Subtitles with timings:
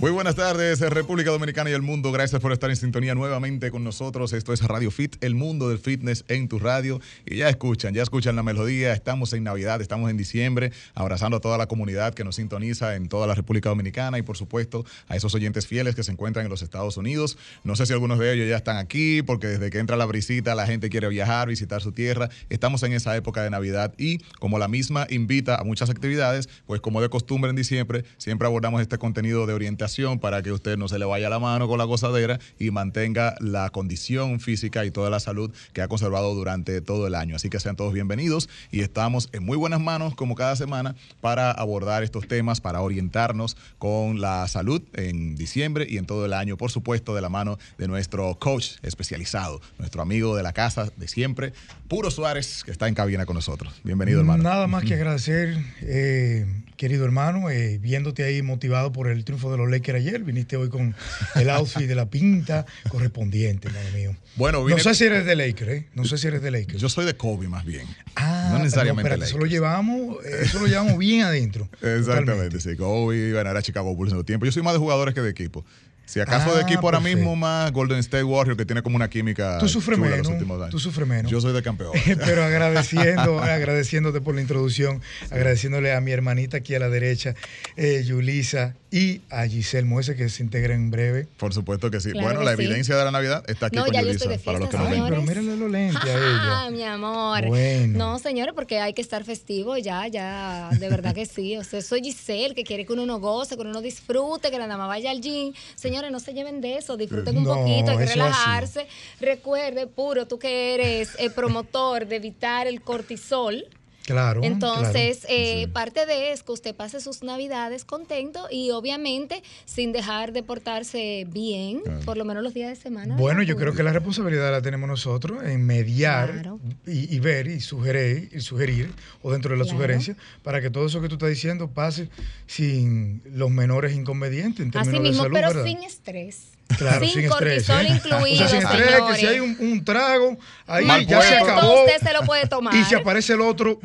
[0.00, 2.10] Muy buenas tardes, República Dominicana y el mundo.
[2.10, 4.32] Gracias por estar en sintonía nuevamente con nosotros.
[4.32, 7.00] Esto es Radio Fit, el mundo del fitness en tu radio.
[7.24, 8.92] Y ya escuchan, ya escuchan la melodía.
[8.92, 13.08] Estamos en Navidad, estamos en diciembre, abrazando a toda la comunidad que nos sintoniza en
[13.08, 16.50] toda la República Dominicana y, por supuesto, a esos oyentes fieles que se encuentran en
[16.50, 17.38] los Estados Unidos.
[17.62, 20.56] No sé si algunos de ellos ya están aquí, porque desde que entra la brisita,
[20.56, 22.30] la gente quiere viajar, visitar su tierra.
[22.50, 26.80] Estamos en esa época de Navidad y, como la misma invita a muchas actividades, pues
[26.80, 29.83] como de costumbre en diciembre, siempre abordamos este contenido de orientación
[30.18, 33.68] para que usted no se le vaya la mano con la gozadera y mantenga la
[33.68, 37.36] condición física y toda la salud que ha conservado durante todo el año.
[37.36, 41.50] Así que sean todos bienvenidos y estamos en muy buenas manos como cada semana para
[41.50, 46.56] abordar estos temas, para orientarnos con la salud en diciembre y en todo el año,
[46.56, 51.08] por supuesto, de la mano de nuestro coach especializado, nuestro amigo de la casa de
[51.08, 51.52] siempre,
[51.88, 53.74] Puro Suárez, que está en cabina con nosotros.
[53.84, 54.42] Bienvenido, hermano.
[54.42, 56.46] Nada más que agradecer, eh,
[56.76, 60.22] querido hermano, eh, viéndote ahí motivado por el triunfo de los Lakers ayer.
[60.22, 60.94] Viniste hoy con
[61.34, 64.16] el outfit de la pinta correspondiente, hermano mío.
[64.36, 65.86] Bueno, No sé si eres de Lakers, ¿eh?
[65.94, 66.80] No sé si eres de Lakers.
[66.80, 67.86] Yo soy de Kobe más bien.
[68.16, 71.68] Ah, no necesariamente pero, eso lo llevamos, eso lo llevamos bien adentro.
[71.82, 72.76] Exactamente, sí.
[72.76, 74.46] Kobe, bueno, era Chicago Bulls en tiempo.
[74.46, 75.64] Yo soy más de jugadores que de equipo.
[76.06, 77.16] Si acaso de Ah, equipo ahora perfecto.
[77.18, 80.58] mismo más Golden State Warrior que tiene como una química Tú sufres menos, los últimos
[80.60, 80.70] años.
[80.70, 81.30] tú sufres menos.
[81.32, 81.92] Yo soy de campeón.
[82.24, 87.34] Pero agradeciendo, agradeciéndote por la introducción, agradeciéndole a mi hermanita aquí a la derecha,
[87.76, 91.26] eh, Yulisa, y a Giselle Moese, que se integra en breve.
[91.36, 92.12] Por supuesto que sí.
[92.12, 92.62] Claro bueno, que la sí.
[92.62, 94.68] evidencia de la Navidad está aquí No, con ya yo Yulisa, estoy de para los
[94.70, 95.02] que no ven.
[95.08, 96.70] Pero mírale los lentes a Ah, ella.
[96.76, 97.46] mi amor.
[97.48, 97.98] Bueno.
[97.98, 101.56] No, señores, porque hay que estar festivo ya, ya, de verdad que sí.
[101.56, 104.58] O sea, soy Giselle, que quiere que uno no goce, que uno no disfrute, que
[104.60, 105.52] la dama vaya al gym.
[105.74, 108.12] Señores, no se lleven de eso, disfruten un No, poquito, hay que así.
[108.14, 108.86] relajarse.
[109.20, 113.64] Recuerde, puro, tú que eres el promotor de evitar el cortisol.
[114.04, 114.42] Claro.
[114.44, 115.34] Entonces, claro.
[115.34, 120.42] eh, parte de es que usted pase sus navidades contento y obviamente sin dejar de
[120.42, 123.16] portarse bien, por lo menos los días de semana.
[123.16, 126.60] Bueno, ¿verdad, yo creo que la responsabilidad la tenemos nosotros en mediar Claro.
[126.86, 128.92] y, y ver y sugerir, y sugerir,
[129.22, 132.08] o dentro de la sugerencia, para que todo eso que tú estás diciendo pase
[132.46, 135.64] sin los menores inconvenientes en términos Así de mismo, salud, pero ¿verdad?
[135.64, 136.48] sin estrés.
[136.78, 137.66] Claro, sin, sin, estrés.
[137.66, 137.88] cortisol ¿eh?
[137.88, 140.36] incluido, O sea, sin estrés, que si hay un, un trago,
[140.66, 141.84] ahí Mal ya se acabó.
[141.84, 142.74] Usted se lo puede tomar.
[142.74, 143.78] Y si aparece el otro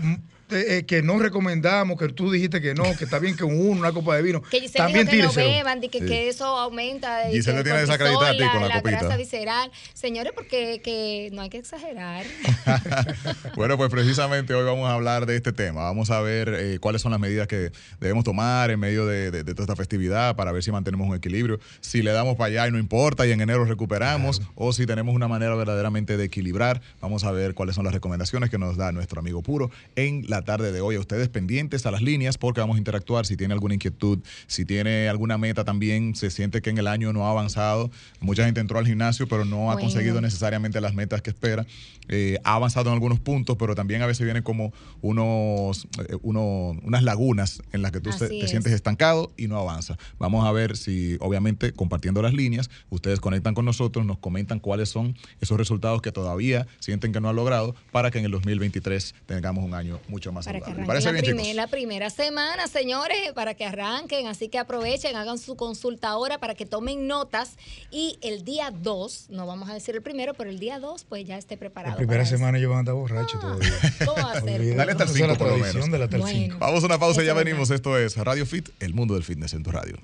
[0.52, 3.80] eh, que no recomendamos, que tú dijiste que no, que está bien que un uno,
[3.80, 5.50] una copa de vino, Que Giselle también dijo que no tíreselo.
[5.58, 6.06] beban, di que, Sí.
[6.06, 7.30] que eso aumenta.
[7.30, 9.00] y Giselle tiene desacreditada a ti cortisol, con la la, copita.
[9.00, 9.72] grasa visceral.
[9.94, 12.26] Señores, porque que no hay que exagerar.
[13.56, 15.82] Bueno, pues precisamente hoy vamos a hablar de este tema.
[15.84, 19.44] Vamos a ver eh, cuáles son las medidas que debemos tomar en medio de, de-
[19.44, 21.60] de toda esta festividad para ver si mantenemos un equilibrio.
[21.82, 25.14] Si le damos para allá y no importa y en enero recuperamos o si tenemos
[25.16, 26.82] una manera verdaderamente de equilibrar.
[27.02, 30.39] Vamos a ver cuáles son las recomendaciones que nos da nuestro amigo Puro en la
[30.44, 30.96] tarde de hoy.
[30.96, 33.26] A ustedes pendientes a las líneas porque vamos a interactuar.
[33.26, 37.14] Si tiene alguna inquietud, si tiene alguna meta también, se siente que en el año
[37.14, 37.92] no ha avanzado.
[38.20, 41.66] Mucha gente entró al gimnasio pero no ha conseguido necesariamente las metas que espera.
[42.12, 46.76] Eh, ha avanzado en algunos puntos, pero también a veces vienen como unos, eh, uno-
[46.84, 48.50] unas lagunas en las que tú te es.
[48.50, 49.98] sientes estancado y no avanza.
[50.18, 54.90] Vamos a ver si, obviamente, compartiendo las líneas, ustedes conectan con nosotros, nos comentan cuáles
[54.90, 59.14] son esos resultados que todavía sienten que no han logrado para que en el 2023
[59.26, 60.82] tengamos un año mucho más Para que saludable.
[60.82, 61.56] arranquen ¿Me parece la, bien, primer- chicos?
[61.56, 64.28] la primera semana, señores, para que arranquen.
[64.28, 67.58] Así que aprovechen, hagan su consulta ahora para que tomen notas.
[67.92, 71.26] Y el día 2, no vamos a decir el primero, pero el día 2, pues
[71.26, 71.94] ya esté preparado.
[71.94, 73.70] La primera semana yo van a estar borracho todavía.
[74.06, 74.60] ¿Cómo va a ser?
[74.60, 75.92] Olvídate, Dale hasta el esa es la cinco, por lo menos.
[75.92, 76.58] de la Bueno.
[76.60, 77.70] Vamos a una pausa y ya venimos.
[77.72, 79.98] Esto es Radio Fit, el mundo del fitness en tu radio.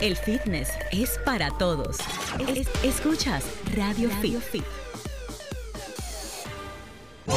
[0.00, 1.96] El fitness es para todos.
[2.54, 4.64] Es- escuchas Radio, Fit.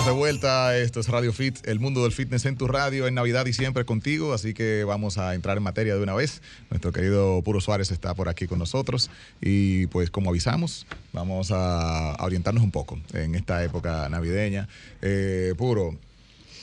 [0.06, 3.48] De vuelta, esto es Radio Fit, el mundo del fitness en tu radio, en Navidad
[3.48, 6.44] y siempre contigo, así que vamos a entrar en materia de una vez.
[6.70, 9.10] Nuestro querido Puro Suárez está por aquí con nosotros
[9.42, 14.70] y pues como avisamos, vamos a, a orientarnos un poco en esta época navideña.
[15.02, 15.98] Eh, Puro,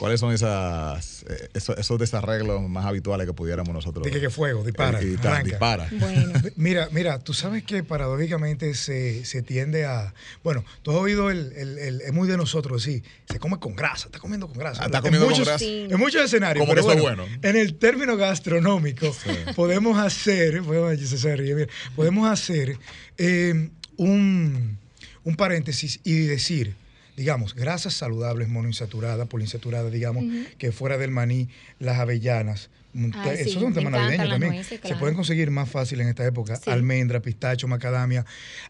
[0.03, 4.05] ¿cuáles son esas, eh, esos, esos desarreglos más habituales que pudiéramos nosotros?
[4.05, 5.45] Dije que fuego, dispara, Eh, y ta- arranca.
[5.49, 5.89] dispara.
[5.93, 10.13] Bueno, Mira, mira, tú sabes que paradójicamente se, se tiende a.
[10.43, 13.05] Bueno, tú has oído el, el- el- Es muy de nosotros, sí.
[13.31, 14.83] Se come con grasa, está comiendo con grasa.
[14.83, 15.65] Ah, está En comiendo con muchos- grasa.
[15.65, 15.87] Sí.
[15.89, 16.61] En muchos escenarios.
[16.67, 17.39] Como pero que eso es bueno, bueno.
[17.49, 19.15] En el término gastronómico,
[19.55, 20.63] podemos hacer.
[20.63, 22.77] Podemos, se ríe, mira, podemos hacer
[23.19, 24.79] eh, un,
[25.23, 26.75] un paréntesis y decir.
[27.23, 30.25] Digamos, grasas saludables, monoinsaturadas, poliinsaturadas, digamos,
[30.59, 31.49] que fuera del maní,
[31.79, 32.69] las avellanas.
[32.95, 34.55] mm, Ay, sí, Esos son temas navideños también.
[34.55, 36.57] nueces, Se pueden conseguir más fácil en esta época.
[36.57, 36.69] Sí.
[36.69, 38.27] Almendra, pistacho, macadamia,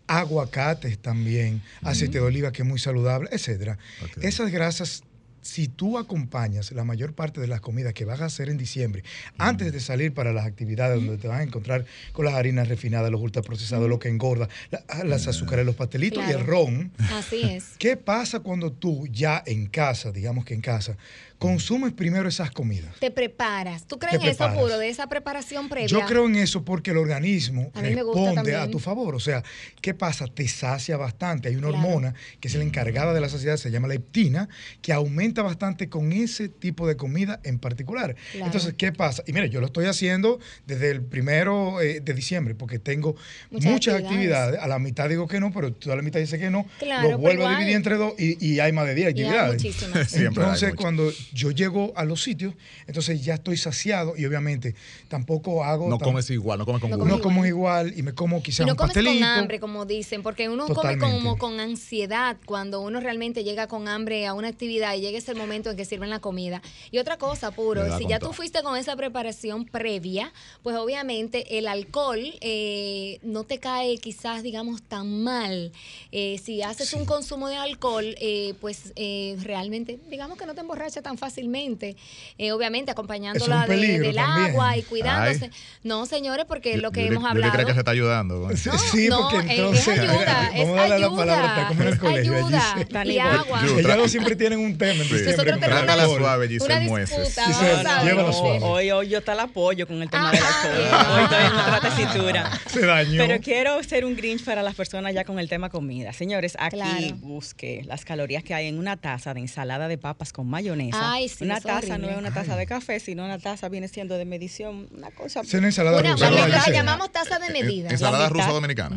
[0.07, 3.79] aguacates también, aceite de oliva que es muy saludable, etcétera.
[4.21, 5.03] Esas grasas
[5.43, 9.03] si tú acompañas la mayor parte de las comidas que vas a hacer en diciembre,
[9.39, 13.11] antes de salir para las actividades donde te vas a encontrar con las harinas refinadas,
[13.11, 17.43] los ultraprocesados, lo que engorda, la- ah, las azúcares, los pastelitos y el ron, Así
[17.43, 17.73] es.
[17.79, 20.97] ¿qué pasa cuando tú ya en casa, digamos que en casa,
[21.43, 22.95] consumes primero esas comidas?
[23.01, 23.85] Te preparas.
[23.89, 25.89] ¿Tú crees en eso, puro, de esa preparación previa?
[25.89, 29.17] Yo creo en eso porque el organismo A responde a tu favor.
[29.17, 29.43] O sea,
[29.81, 30.29] ¿qué pasa?
[30.29, 31.49] Te sacia bastante.
[31.49, 31.85] Hay una Claro.
[31.85, 34.49] hormona que es la encargada de la saciedad, se llama leptina,
[34.83, 38.15] que aumenta bastante con ese tipo de comida en particular.
[38.31, 38.47] Claro.
[38.47, 39.25] Entonces, ¿qué pasa?
[39.27, 43.17] Y mire, yo lo estoy haciendo desde el primero eh, de diciembre porque tengo
[43.51, 44.13] Muchas muchas, actividades.
[44.15, 44.61] actividades.
[44.61, 46.67] A la mitad digo que no, pero toda la mitad dice que no.
[46.79, 49.25] Claro, lo vuelvo a dividir entre dos y, y hay más de 10 Y hay
[49.27, 49.55] actividades.
[49.65, 50.15] muchísimas.
[50.15, 52.55] Hay entonces, cuando yo llego a los sitios,
[52.87, 54.75] entonces ya estoy saciado y obviamente
[55.09, 55.89] tampoco hago.
[55.89, 57.17] No tan- comes igual, no comes con No gusto.
[57.17, 59.15] no como igual y me como quizás Y no un comes pastelito.
[59.25, 61.05] con hambre, como dicen, porque uno Totalmente.
[61.05, 65.19] come como con ansiedad cuando uno realmente llega con hambre a una actividad y llega
[65.19, 66.63] ese momento en que sirven la comida.
[66.91, 68.31] Y otra cosa, puro, si ya todo.
[68.31, 70.33] tú fuiste con esa preparación previa,
[70.63, 75.73] pues obviamente el alcohol eh, no te cae quizás, digamos, tan mal.
[76.11, 80.61] Eh, si haces un consumo de alcohol, eh, pues eh, realmente, digamos que no te
[80.61, 81.97] emborracha tan fácilmente.
[82.37, 84.51] Eh, obviamente acompañándola de- del también.
[84.51, 85.45] agua y cuidándose.
[85.47, 85.51] Ay.
[85.85, 87.53] No, señores, porque lo que Yuli- hemos Yuli hablado...
[87.53, 88.49] cree que se está ayudando.
[88.57, 88.79] Sí, eso.
[88.79, 89.99] sí, no, porque es- es entonces.
[90.01, 92.33] ayuda, es vamos a darle la ayuda, palabra está como en el colegio.
[92.33, 92.75] allí ayuda.
[92.77, 92.81] sí.
[92.89, 93.61] Y Dale, agua.
[93.63, 95.15] Tra- dos siempre tienen un tema en Sí.
[95.25, 96.19] Nosotros tenemos alcohol.
[96.19, 98.59] suave, Una disputa, llévala suave.
[98.63, 101.17] Hoy, hoy yo te la apoyo con el tema Ah, del alcohol.
[101.17, 102.51] Hoy estoy en otra tesitura.
[102.67, 103.25] Se dañó.
[103.27, 106.13] Pero quiero ser un Grinch para las personas ya con el tema comida.
[106.13, 107.17] Señores, aquí Claro.
[107.21, 111.12] busque las calorías que hay en una taza de ensalada de papas con mayonesa.
[111.13, 114.17] Ay, sí, una taza no es una taza de café, sino una taza viene siendo
[114.17, 115.41] de medición, una cosa.
[115.43, 116.27] Es una ensalada Una, rusa.
[116.29, 116.77] bueno, ¿verdad, la Giselle?
[116.79, 117.87] llamamos taza de medida.
[117.89, 118.45] En- Ensalada La mitad.
[118.47, 118.97] rusa dominicana.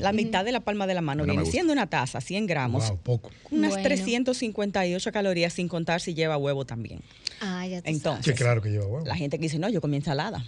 [0.00, 2.88] La mitad de la palma de la mano viene siendo una taza, 100 gramos.
[2.88, 3.30] Wow, poco.
[3.50, 3.84] Unas Bueno.
[3.84, 7.00] 358 calorías sin contar si lleva huevo también.
[7.40, 9.04] Ah, ya tú Entonces, Sí, claro que lleva huevo.
[9.06, 10.44] La gente que dice, no, yo comí ensalada.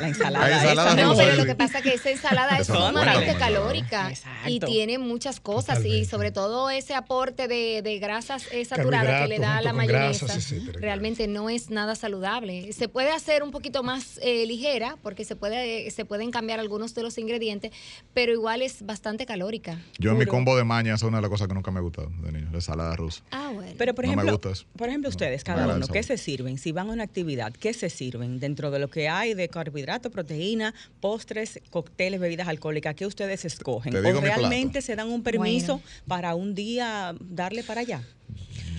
[0.00, 0.46] La ensalada.
[0.46, 3.34] Hay ensalada esa, No, pero lo que pasa es que esa ensalada es no sumamente
[3.36, 4.12] calórica
[4.46, 9.38] y tiene muchas cosas y sobre todo ese aporte de, de grasas saturadas que le
[9.38, 12.72] da Carbohidratos la mayonesa grasas, realmente no es nada saludable.
[12.72, 16.94] Se puede hacer un poquito más eh, ligera porque se puede se pueden cambiar algunos
[16.94, 17.72] de los ingredientes,
[18.14, 19.78] pero igual es bastante calórica.
[19.98, 21.78] Yo en mi combo de maña, esa es una de las cosas que nunca me
[21.78, 23.22] ha gustado de niño, la ensalada rusa.
[23.30, 23.72] Ah, bueno.
[23.76, 24.64] Pero por No me ejemplo, gusta eso.
[24.76, 26.58] por ejemplo No, ustedes, me cada uno, ¿qué se sirven?
[26.58, 28.40] Si van a una actividad, ¿qué se sirven?
[28.40, 33.94] Dentro de lo que hay de carbohidratos, proteína, postres, cócteles, bebidas alcohólicas, ¿qué ustedes escogen?
[33.96, 35.88] ¿O realmente se dan un permiso Bueno.
[36.08, 38.02] para un día darle para allá?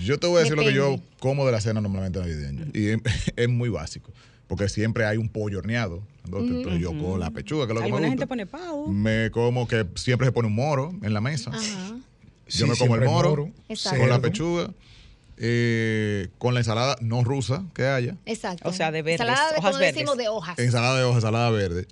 [0.04, 2.66] Yo te voy a decir lo que yo como de la cena normalmente navideña.
[2.74, 2.98] Y es,
[3.36, 4.10] es muy básico.
[4.48, 6.02] Porque siempre hay un pollo horneado.
[6.24, 8.10] Entonces, entonces yo con la pechuga, que es lo que me Alguna gusta.
[8.10, 8.88] gente pone pavo.
[8.88, 11.50] Me como que siempre se pone un moro en la mesa.
[11.54, 11.96] Ajá.
[12.48, 14.00] Yo Sí, me como el moro, Exacto.
[14.00, 14.70] con la pechuga,
[15.44, 18.68] eh, con la ensalada no rusa que haya, Exacto.
[18.68, 19.94] O sea, de verdes, Ensalada de, hojas como verdes.
[19.94, 20.58] decimos, de hojas.
[20.60, 21.86] ensalada de hoja, ensalada verde.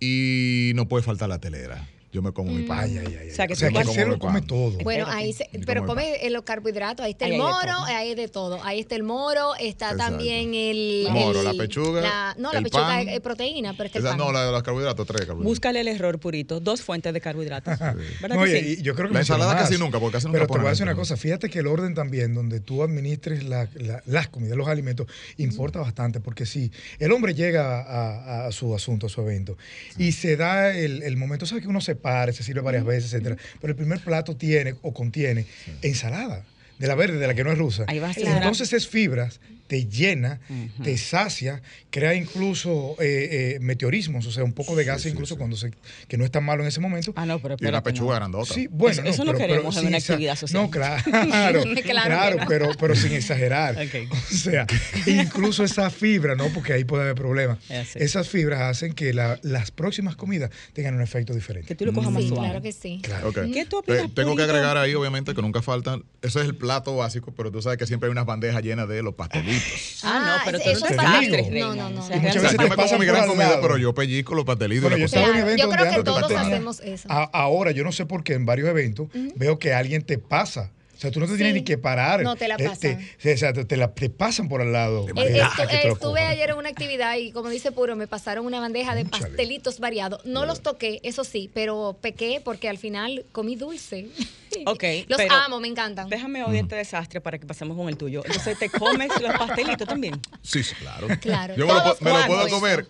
[0.00, 1.86] Y no puede faltar la telera.
[2.16, 2.78] Yo me como mi pan.
[2.84, 3.28] Ay, ay, ay.
[3.30, 4.78] O sea, que o sea, que el cerdo come todo.
[4.78, 8.28] Bueno, ahí se- Y pero come los carbohidratos, ahí está Ahí el moro, ahí de
[8.28, 8.58] todo.
[8.64, 10.14] Ahí está el moro, está Exacto.
[10.14, 11.08] también el...
[11.10, 13.08] Moro, el- la pechuga, la- no, la el pechuga pan.
[13.10, 14.18] es, proteína, pero está el Esa, pan.
[14.26, 15.44] no, la de los carbohidratos, tres carbohidratos.
[15.44, 16.58] Búscale el error purito.
[16.58, 17.78] Dos fuentes de carbohidratos.
[17.78, 17.94] ¿Verdad
[18.30, 18.76] No, que oye, sí?
[18.78, 19.64] y yo creo que La ensalada más.
[19.68, 21.18] casi nunca, porque casi nunca Pero te voy a decir una cosa.
[21.18, 25.80] Fíjate que el orden también, donde tú administres la- la- las comidas, los alimentos, importa
[25.80, 26.20] bastante.
[26.20, 29.58] Porque si el hombre llega a, a su asunto, a su evento,
[29.98, 31.94] y se da el, el momento, sabes que uno se
[32.32, 33.36] se sirve varias veces, etcétera.
[33.60, 35.46] Pero el primer plato tiene o contiene
[35.82, 36.44] ensalada.
[36.78, 37.84] De la verde, de la que no es rusa.
[37.86, 38.36] Ahí vas a.
[38.36, 40.40] Entonces es fibras, te llena,
[40.82, 45.34] te sacia, crea incluso eh, eh, meteorismos, o sea, un poco de gas sí, incluso
[45.34, 45.38] sí.
[45.38, 45.72] cuando se,
[46.08, 47.12] que no es tan malo en ese momento.
[47.16, 48.16] Ah, no, pero Y una pechuga no.
[48.20, 48.54] grandota.
[48.54, 50.62] Sí, bueno, Eso- eso no queremos en una actividad social.
[50.62, 52.48] No, claro, claro, Claro que no.
[52.48, 53.76] pero, pero sin exagerar.
[53.86, 54.66] O sea,
[55.06, 56.48] incluso esa fibra, ¿no?
[56.48, 57.58] Porque ahí puede haber problemas.
[57.94, 61.74] Esas fibras hacen que la- las próximas comidas tengan un efecto Que diferente.
[61.74, 62.46] tú lo cojas más Sí, suave.
[62.48, 63.00] claro que sí.
[63.02, 63.32] Claro.
[63.32, 66.04] ¿Qué tú Eh, opinas, tengo que agregar ahí, obviamente, que nunca faltan.
[66.22, 69.02] Eso es el plato básico, pero tú sabes que siempre hay unas bandejas llenas de
[69.02, 69.55] los pastelitos.
[70.02, 71.66] Ah, no, pero tú eso no es te digo.
[71.66, 72.00] No, no, no.
[72.00, 73.76] O sea, Y muchas O sea, veces yo te me como mi gran comida, pero
[73.78, 74.82] yo pellizco los pastelitos.
[74.82, 77.08] Bueno, y yo la estaba en un Claro, evento yo creo que todos hacemos eso.
[77.10, 80.70] Ahora, yo no sé por qué en varios eventos veo que alguien te pasa.
[80.96, 82.22] O sea, tú no te tienes ni que parar.
[82.22, 83.06] No, te la Eh, pasan.
[83.22, 85.06] te- o sea, te, te la, te pasan por al lado.
[85.16, 88.94] Eh, estu- estuve ayer en una actividad y como dice Puro, me pasaron una bandeja
[88.94, 90.24] de pastelitos variados.
[90.24, 94.08] No los toqué, eso sí, pero pequé porque al final comí dulce.
[94.64, 96.08] Ok, Los pero amo, me encantan.
[96.08, 98.22] Déjame oír este desastre para que pasemos con el tuyo.
[98.24, 100.18] Entonces, ¿te comes los pastelitos también?
[100.40, 101.08] Sí, sí, claro.
[101.20, 102.56] Claro, Yo me lo, me puedo eso.
[102.56, 102.86] comer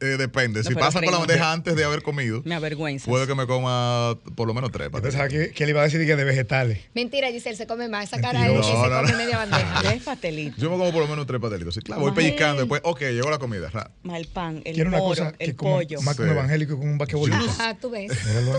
[0.00, 0.62] eh, depende.
[0.62, 3.06] No, si pasa por la bandeja antes de haber comido, Me avergüenza.
[3.06, 4.88] puede que me coma por lo menos tres.
[4.90, 6.80] Pensaba que, que le iba a decir que de vegetales.
[6.94, 8.04] Mentira, Giselle, se come más.
[8.04, 8.82] Esa cara es que Mentiroso.
[8.84, 9.18] se No, no, come no.
[9.18, 9.80] media bandeja.
[9.82, 10.60] Tres patelitos.
[10.60, 11.74] Yo me como por lo menos tres patelitos.
[11.74, 12.62] Sí, claro, voy pellizcando.
[12.62, 13.68] Después, ok, llegó la comida.
[13.70, 13.90] ra.
[14.02, 16.00] Más el pan, el Quiero una moro, cosa que el como pollo.
[16.02, 16.34] más que un Sí.
[16.34, 17.44] evangélico con un basquetbolista.
[17.44, 18.12] Ajá, tú ves.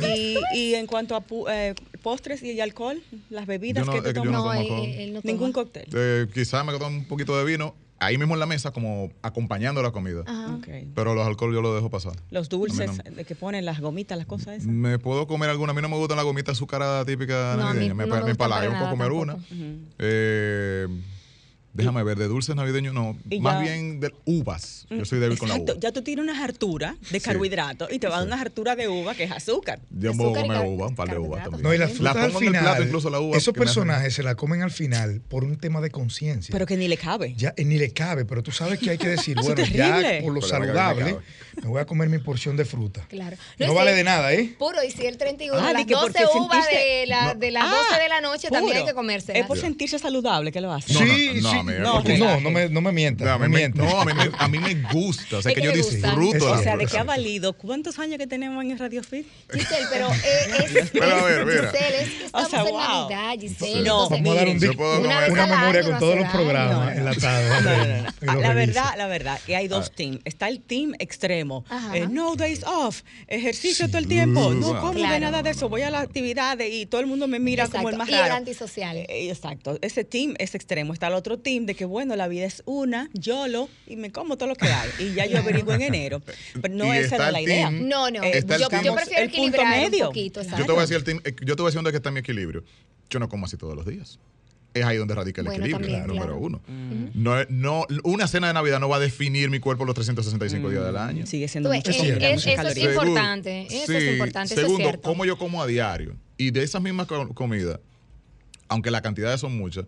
[0.03, 0.37] Ahí.
[0.53, 4.13] Y, y en cuanto a pu- eh, postres y alcohol, las bebidas Yo no- que
[4.13, 5.87] tú no tomas, tomo él, no ningún cóctel.
[5.93, 9.81] Eh, quizás me quedo un poquito de vino ahí mismo en la mesa, como acompañando
[9.81, 10.23] la comida.
[10.25, 10.55] Ajá.
[10.55, 10.67] Ok.
[10.95, 12.13] Pero los alcohol yo los dejo pasar.
[12.31, 14.67] Los dulces que ponen las gomitas, las cosas esas.
[14.67, 15.71] Me puedo comer alguna.
[15.71, 17.97] A mí no me gustan las gomitas azucaradas típicas No, a mí navideñas.
[17.97, 19.21] Me, no me me Yo puedo comer tampoco.
[19.21, 19.37] una.
[19.99, 20.87] Eh,
[21.73, 23.17] déjame ver, de dulces navideños no.
[23.39, 24.85] Más bien de uvas.
[24.89, 25.81] Yo soy débil con la Exacto, uva.
[25.81, 27.25] ya tú tienes una hartura de Sí.
[27.25, 29.79] carbohidratos y te va a dar una hartura de uva que es azúcar.
[29.91, 31.63] Yo puedo Azúcar y comer uva, un par de uvas también.
[31.63, 32.63] No, y las La frutas al en el final.
[32.63, 35.57] plato, incluso la uva esos me hacen- personajes se la comen al final por un
[35.57, 36.51] tema de conciencia.
[36.51, 37.33] Pero que ni le cabe.
[37.37, 40.33] Ya eh, ni le cabe, pero tú sabes que hay que decir, bueno, ya por
[40.33, 41.17] lo Pero saludable,
[41.61, 43.05] me voy a comer mi porción de fruta.
[43.09, 43.37] Claro.
[43.59, 44.55] No, vale si- de nada, ¿eh?
[44.57, 47.33] Puro, y si el 31, Ah, las di que 12 porque uvas sentiste- de, la-
[47.35, 48.93] de las Ah, 12 de la noche también hay puro.
[48.93, 49.37] que comerse.
[49.37, 50.93] Es por sentirse saludable que lo hace.
[50.93, 51.66] No, sí, sí.
[51.73, 53.27] No, porque- no, no me, no me mientas.
[53.27, 53.85] No, a mí me me, mientas.
[53.85, 55.37] no, a mí, me, a mí me gusta.
[55.37, 56.51] O sea, Es que que yo disfruto.
[56.51, 57.53] O sea, ¿de qué ha valido?
[57.53, 59.25] ¿Cuántos años que tenemos en Radio Fit?
[59.51, 61.69] Giselle, pero eh, es, Pero a ver, mira.
[61.71, 62.79] Giselle, es que estamos sea, en wow.
[63.09, 63.83] Navidad, Giselle.
[63.83, 67.63] No, entonces, Vamos a dar un disco, una, memoria con todos los programas enlatados.
[67.63, 68.09] No, no, no, no.
[68.09, 70.19] Y Ah, La verdad, la verdad, que hay dos teams.
[70.25, 71.63] Está el team extremo.
[71.93, 74.53] Eh, no days off, ejercicio todo el tiempo.
[74.53, 74.81] No Claro.
[74.81, 75.69] como de nada de eso.
[75.69, 78.19] Voy a las actividades y todo el mundo me mira como el más y el
[78.19, 78.35] raro.
[78.35, 78.97] antisocial.
[78.97, 79.77] Eh, Exacto.
[79.81, 80.93] Ese team es extremo.
[80.93, 84.37] Está el otro team de que, bueno, la vida es una, YOLO, y me como
[84.37, 84.89] todo lo que hay.
[84.99, 86.21] Y ya yo averiguo en enero.
[86.61, 87.69] Pero no esa era la idea.
[87.69, 88.21] team- No, no.
[88.21, 89.99] El yo, team- yo prefiero el punto medio.
[90.03, 90.41] un poquito.
[90.43, 92.11] Yo te voy a decir el team- eh, yo te voy a decir dónde está
[92.11, 92.63] mi equilibrio.
[93.09, 94.19] Yo no como así todos los días.
[94.73, 96.37] Es ahí donde radica el Bueno, equilibrio, también, número claro.
[96.39, 96.61] uno.
[97.15, 100.69] no, es- no, una cena de Navidad no va a definir mi cuerpo los 365
[100.69, 101.25] días del año.
[101.25, 102.87] Sigue siendo mucho es- comida, es- eso es calorías.
[102.89, 106.15] Segundo- importante, eso es importante, eso es Segundo, como yo como a diario.
[106.37, 107.79] Y de esas mismas co- comidas,
[108.67, 109.85] aunque las cantidades son muchas,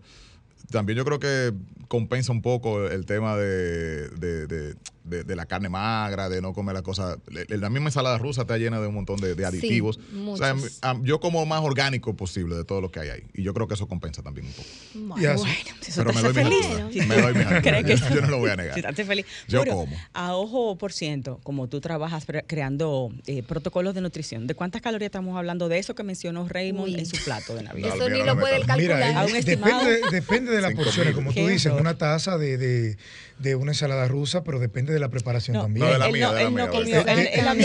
[0.70, 1.52] también yo creo que
[1.88, 4.08] compensa un poco el tema de,
[4.46, 7.18] de- de- de la carne magra, de no comer las cosas.
[7.28, 9.98] Le- La misma ensalada rusa está llena de un montón de, de aditivos.
[10.26, 13.22] o sea, am- yo como más orgánico posible de todo lo que hay ahí.
[13.34, 14.68] Y yo creo que eso compensa también un poco.
[14.94, 15.38] Bueno,
[15.80, 16.52] si eso Pero te me hace doy
[16.92, 17.06] feliz.
[17.08, 17.62] Me doy mi altura.
[17.62, 18.94] crees que- Yo no lo voy a negar.
[18.94, 19.24] Feliz.
[19.48, 19.96] Yo Pero, como.
[20.12, 25.06] A ojo por ciento, como tú trabajas creando eh, protocolos de nutrición, ¿de cuántas calorías
[25.08, 27.00] estamos hablando de eso que mencionó Raymond Uy.
[27.00, 27.94] en su plato de Navidad?
[27.96, 28.78] Eso ni lo puede calcular.
[28.78, 29.84] Mira, A un eh, estimado.
[29.84, 32.96] depende, depende de las porciones, como tú dices, una taza de, de,
[33.40, 35.86] de una ensalada rusa, pero depende de la preparación No, también.
[35.86, 37.56] No, de la él mía, no, de la él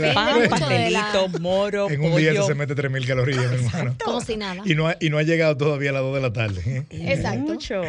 [0.00, 2.32] mía, pan, pastelito, la- moro, en un día pollo.
[2.32, 3.96] eso se mete 3.000 calorías, mi hermano.
[4.04, 4.62] Como si nada.
[4.64, 6.62] Y no, ha, y no ha llegado todavía a las 2 de la tarde.
[6.66, 7.12] ¿eh?
[7.12, 7.52] Exacto.
[7.54, 7.82] Mucho.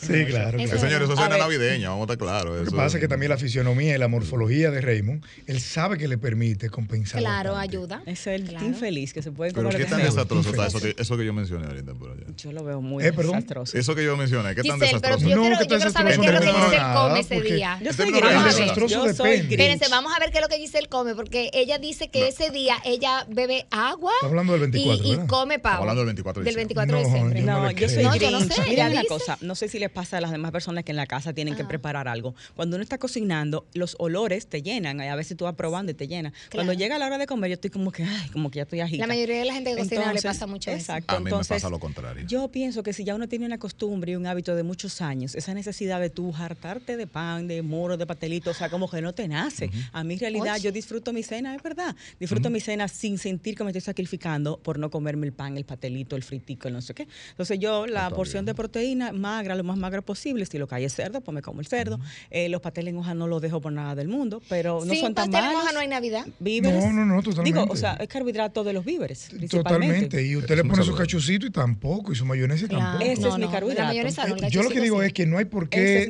[0.00, 0.58] Sí, claro.
[0.58, 0.78] Eso Eh, claro.
[0.80, 2.58] señores, eso es A cena navideña, vamos a estar claros.
[2.58, 5.98] Lo que pasa es que también la fisionomía y la morfología de Raymond, él sabe
[5.98, 7.20] que le permite compensar.
[7.20, 8.02] Claro, ayuda.
[8.06, 8.64] Es el Claro.
[8.64, 11.16] team feliz que se puede Pero comer qué lo tan desastroso está eso que, eso
[11.16, 11.94] que yo mencioné ahorita.
[11.94, 12.24] por allá.
[12.36, 13.76] Yo lo veo muy Eh, desastroso.
[13.76, 15.28] Eso que yo mencioné, qué tan pero desastroso.
[15.36, 17.78] No, que Giselle nada, come ese día.
[17.82, 19.28] Yo soy.
[19.50, 22.50] Espérense, vamos a ver qué es lo que Giselle come, porque ella dice que ese
[22.50, 25.80] día ella bebe agua Está hablando del 24, y, come pavo.
[25.82, 26.84] Hablando del 24 de Del diciembre.
[26.84, 27.40] 24 de No, diciembre.
[27.40, 28.02] yo no No, yo soy.
[28.04, 30.30] No, yo no sé, Miren ella una cosa, no sé si les pasa a las
[30.30, 31.68] demás personas que en la casa tienen que Ajá.
[31.68, 32.34] preparar algo.
[32.54, 35.00] Cuando uno está cocinando, los olores te llenan.
[35.00, 36.32] A veces tú vas probando y te llena.
[36.52, 38.80] Cuando llega la hora de comer, yo estoy como que, ay, como que ya estoy
[38.80, 39.02] agita.
[39.02, 40.78] La mayoría de la gente que cocina le pasa mucho eso.
[40.78, 41.16] exacto.
[41.16, 42.26] A mí me pasa lo contrario.
[42.26, 45.34] Yo pienso que si ya uno tiene una costumbre y un hábito de muchos años,
[45.34, 49.00] esa necesidad de tú hartarte de pan, de moro, de pastelito, o sea, como que
[49.00, 49.70] no te nace.
[49.92, 50.64] A mí en realidad Oye.
[50.64, 51.96] yo disfruto mi cena, es verdad.
[52.18, 55.64] Disfruto mi cena sin sentir que me estoy sacrificando por no comerme el pan, el
[55.64, 57.08] pastelito, el fritico, el no sé qué.
[57.30, 58.46] Entonces yo la Está porción bien.
[58.46, 61.40] de proteína magra, lo más magra posible, si lo que hay es cerdo, pues me
[61.42, 61.98] como el cerdo.
[62.30, 65.00] Eh, los pasteles en hoja no los dejo por nada del mundo, pero no Sin
[65.00, 65.62] son tan pastel en malos.
[65.62, 66.26] hoja no hay Navidad.
[66.40, 66.84] Víveres.
[66.84, 67.58] No, no, no, totalmente.
[67.58, 69.30] Digo, o sea, es carbohidrato de los víveres.
[69.48, 70.22] Totalmente.
[70.26, 72.98] Y usted le pone su cachucito y tampoco, y su mayonesa Claro.
[72.98, 73.10] tampoco.
[73.10, 73.80] Ese es mi carbohidrato.
[73.82, 75.06] La mayonesa no, Yo lo que digo sí.
[75.06, 76.08] es que no hay por qué es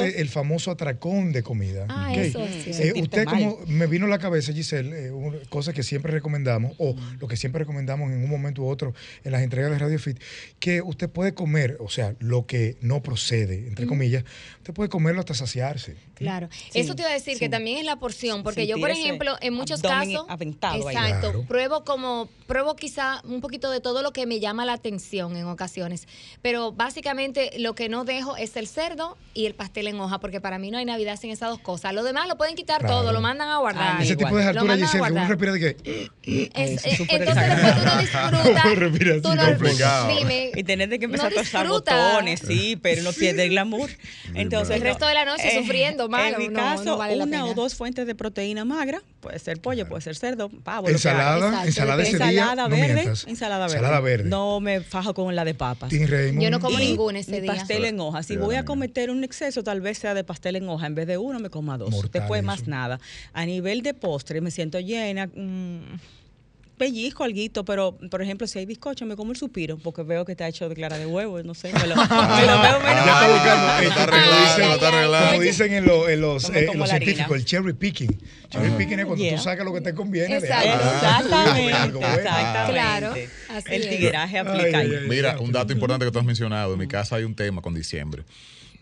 [0.00, 1.86] el famoso atracón de comida.
[1.88, 2.70] Ah, eso sí.
[2.72, 3.34] Eh, usted mal.
[3.34, 7.28] como me vino a la cabeza, Giselle, eh, una cosa que siempre recomendamos, o lo
[7.28, 10.18] que siempre recomendamos en un momento u otro en las entregas de Radio Fit,
[10.58, 14.24] que usted puede comer, o sea, lo que no procede, entre comillas,
[14.58, 15.96] usted puede comerlo hasta saciarse.
[16.14, 16.48] Claro.
[16.70, 17.40] Sí, Eso te iba a decir sí.
[17.40, 20.94] que también es la porción, porque yo, por ejemplo, en muchos casos, aventado ahí.
[20.96, 21.44] exacto, Claro.
[21.48, 25.46] pruebo como, pruebo quizá un poquito de todo lo que me llama la atención en
[25.46, 26.06] ocasiones,
[26.40, 30.40] pero básicamente lo que no dejo es el cerdo y el pastel en hoja, porque
[30.40, 31.92] para mí no hay Navidad hacen esas dos cosas.
[31.94, 33.00] Lo demás lo pueden quitar Claro.
[33.02, 33.96] todo, lo mandan a guardar.
[33.98, 34.42] Ah, Ese tipo de.
[34.44, 36.10] Lo altura, Giselle, que uno respira de que.
[36.54, 38.74] Es- es eh, súper entonces después tú no disfrutas.
[38.78, 40.08] Respira tú así, no- complicado.
[40.16, 43.50] Dime, Y tener de que no empezar a tostar botones, sí, pero no pierde el
[43.50, 43.90] glamour.
[44.34, 47.16] Entonces, El resto de la noche eh, sufriendo, malo, En mi no, caso, no vale
[47.22, 50.94] una o dos fuentes de proteína magra, puede ser pollo, puede ser cerdo, pavo, lo.
[50.94, 52.26] Ensalada, Exacto, ensalada ese día.
[52.28, 53.24] ensalada no verde, mientas.
[53.28, 53.76] ensalada verde.
[53.76, 54.28] Ensalada verde.
[54.28, 55.90] No me fajo con la de papas.
[55.92, 57.54] Yo no como Y ninguna ese día.
[57.54, 58.22] pastel en hoja.
[58.22, 60.86] Si voy a cometer un exceso, tal vez sea de pastel en hoja.
[60.86, 61.90] En vez de uno, me coma dos.
[61.90, 62.46] Mortal Después eso.
[62.46, 62.98] más nada.
[63.32, 65.26] A nivel de postre, me siento llena.
[65.28, 65.98] mm,
[66.76, 70.32] pellizco alguito, pero por ejemplo, si hay bizcocho, me como el suspiro, porque veo que
[70.32, 72.02] está hecho de clara de huevo, no sé, me lo, me
[72.46, 73.06] lo veo menos.
[73.06, 73.66] Ya está buscando.
[73.66, 75.28] Lo está como arreglando.
[75.30, 77.12] Como dicen en, lo- en los, eh, en como los la harina.
[77.12, 78.18] científicos, el cherry picking.
[78.48, 79.36] Cherry picking es cuando Yeah.
[79.36, 80.36] tú sacas lo que te conviene.
[80.36, 82.72] Exactamente, exactamente.
[82.72, 83.12] Claro,
[83.50, 84.90] así el tigueraje Ay, aplica ahí.
[84.90, 85.08] ay, ay.
[85.08, 86.72] Mira, un dato importante que tú has mencionado.
[86.72, 88.24] En mi casa hay un tema con diciembre.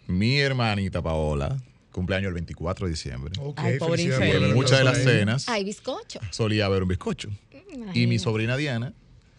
[0.06, 1.56] Mi hermanita Paola,
[1.92, 3.32] cumpleaños el 24 de diciembre.
[3.38, 4.35] Ok, Ay, pobre felicidades infeliz.
[4.35, 6.21] Y por en muchas de las cenas Hay bizcocho.
[6.30, 7.28] solía haber un bizcocho.
[7.94, 8.92] Y mi sobrina Diana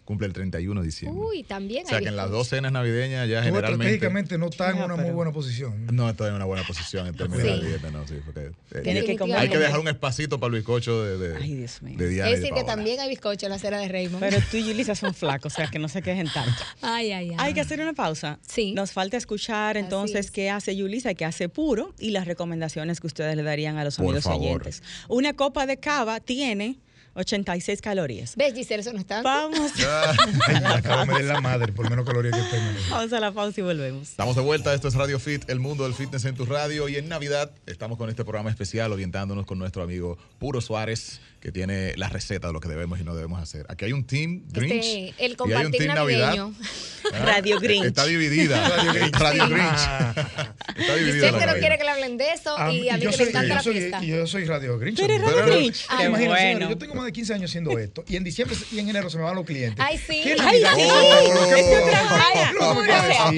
[0.04, 1.24] cumple el 31 de diciembre.
[1.24, 3.84] Uy, también o sea hay que en las dos cenas navideñas ya Tú generalmente...
[3.94, 5.86] estratégicamente no está en una muy buena posición.
[5.92, 7.60] No estoy en una buena posición en términos Sí.
[7.62, 9.36] de dieta, no, sí, porque eh, que comer.
[9.38, 11.96] hay que dejar un espacito para el bizcocho de, de, Ay, Dios mío.
[11.96, 14.20] de Es decir, que también hay bizcocho en la cera de Raymond.
[14.20, 16.62] Pero tú y Yulisa son flacos, o sea que no se quejen tanto.
[16.82, 17.36] ay, ay, ay.
[17.38, 18.38] Hay que hacer una pausa.
[18.46, 18.72] Sí.
[18.72, 20.30] Nos falta escuchar Así entonces es.
[20.30, 23.84] qué hace Yulisa y qué hace Puro y las recomendaciones que ustedes le darían a
[23.84, 24.40] los Por amigos favor.
[24.62, 24.82] oyentes.
[25.08, 26.76] Una copa de cava tiene
[27.14, 28.36] 86 calorías.
[28.36, 28.80] ¿Ves, Giselle?
[28.80, 29.28] Eso no es tanto.
[29.28, 29.72] Vamos,
[30.66, 32.70] acabo de medir la madre, por menos calorías que tengo.
[32.90, 34.10] vamos a la pausa y volvemos.
[34.10, 36.96] Estamos de vuelta, esto es Radio Fit, el mundo del fitness en tu radio y
[36.96, 41.92] en Navidad estamos con este programa especial orientándonos con nuestro amigo Puro Suárez que tiene
[41.96, 43.66] la receta de lo que debemos y no debemos hacer.
[43.68, 46.54] Aquí hay un team Grinch Este, el y hay un compartir team navideño.
[46.54, 47.12] Navidad.
[47.12, 47.18] ¿Ah?
[47.26, 47.84] Radio Grinch.
[47.84, 48.66] Está dividida.
[48.78, 49.14] Radio Grinch.
[49.18, 49.52] Radio Sí.
[49.52, 49.78] Grinch.
[50.78, 51.26] Está dividida.
[51.26, 51.58] Que no Navidad.
[51.60, 53.54] quiere que le hablen de eso Ah, y a mí que soy, me encanta yo
[53.56, 54.02] la soy- fiesta.
[54.02, 54.96] y yo soy Radio Grinch.
[54.98, 55.30] ¿Tú eres amigo.
[55.32, 55.84] Radio Pero- Grinch?
[55.90, 56.70] Ah, Imagínate, señores, bueno.
[56.70, 59.18] yo tengo más de 15 años haciendo esto y en diciembre y en enero se
[59.18, 59.84] me van los clientes.
[59.86, 60.22] Ay, sí.
[60.24, 60.82] ¿Qué Ay, sí.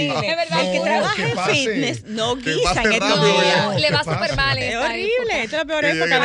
[0.08, 0.60] Es verdad.
[0.60, 3.64] el que No, trabaja en fitness no guisa en estos días.
[3.64, 4.58] No, ¿Qué le va súper mal.
[4.58, 6.20] Es horrible, esta es la peor época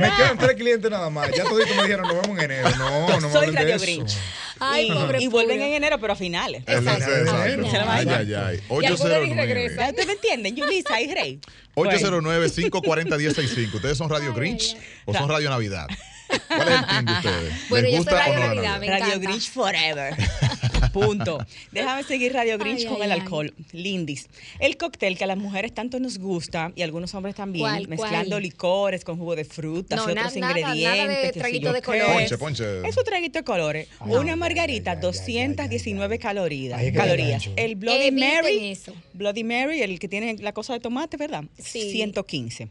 [0.00, 1.30] Me quedan tres clientes nada más.
[1.36, 2.70] Ya toditos me dijeron, nos vemos en enero.
[2.76, 3.84] No, no me Soy de Radio eso.
[3.84, 4.16] Grinch.
[4.60, 6.62] Ay, y, pobre y vuelven en enero, pero a finales.
[6.66, 7.16] Exacto, Exacto.
[7.16, 7.42] exacto.
[7.42, 8.56] Ay, Se la va a Ay, ay, ay.
[8.56, 9.36] Y algunos ni 809.
[9.54, 9.78] regresan.
[9.78, 10.56] ¿Ya ustedes me entienden?
[10.56, 11.40] Yulisa y Rey.
[11.76, 13.74] 809-540-1065.
[13.74, 15.86] ¿Ustedes son Radio Grinch o son Radio Navidad?
[16.48, 17.68] ¿Cuál es el team de ustedes?
[17.70, 19.20] Bueno, ¿Les yo soy gusta Radio o no Navidad, me Radio.
[19.20, 20.14] Grinch Forever.
[20.92, 21.38] Punto.
[21.72, 23.20] Déjame seguir Radio Grinch Ay, con ay, el ay.
[23.20, 23.54] alcohol.
[23.72, 24.28] Lindis.
[24.60, 27.88] El cóctel que a las mujeres tanto nos gusta y a algunos hombres también, ¿Cuál,
[27.88, 28.42] mezclando cuál?
[28.42, 31.32] licores con jugo de frutas No, y na- otros nada- nada de ingredientes.
[31.34, 32.12] traguito de colores.
[32.30, 32.88] Ponche, ponche.
[32.88, 33.88] Es un traguito de colores.
[34.00, 36.20] Una margarita, ay, ay, 219 ay, ay, ay.
[36.20, 36.92] calorías.
[36.94, 37.48] Calorías.
[37.56, 38.68] El Bloody Eviten Mary.
[38.70, 38.92] eso.
[39.14, 41.44] Bloody Mary, el que tiene la cosa de tomate, ¿verdad?
[41.58, 41.90] Sí.
[41.92, 42.68] 115.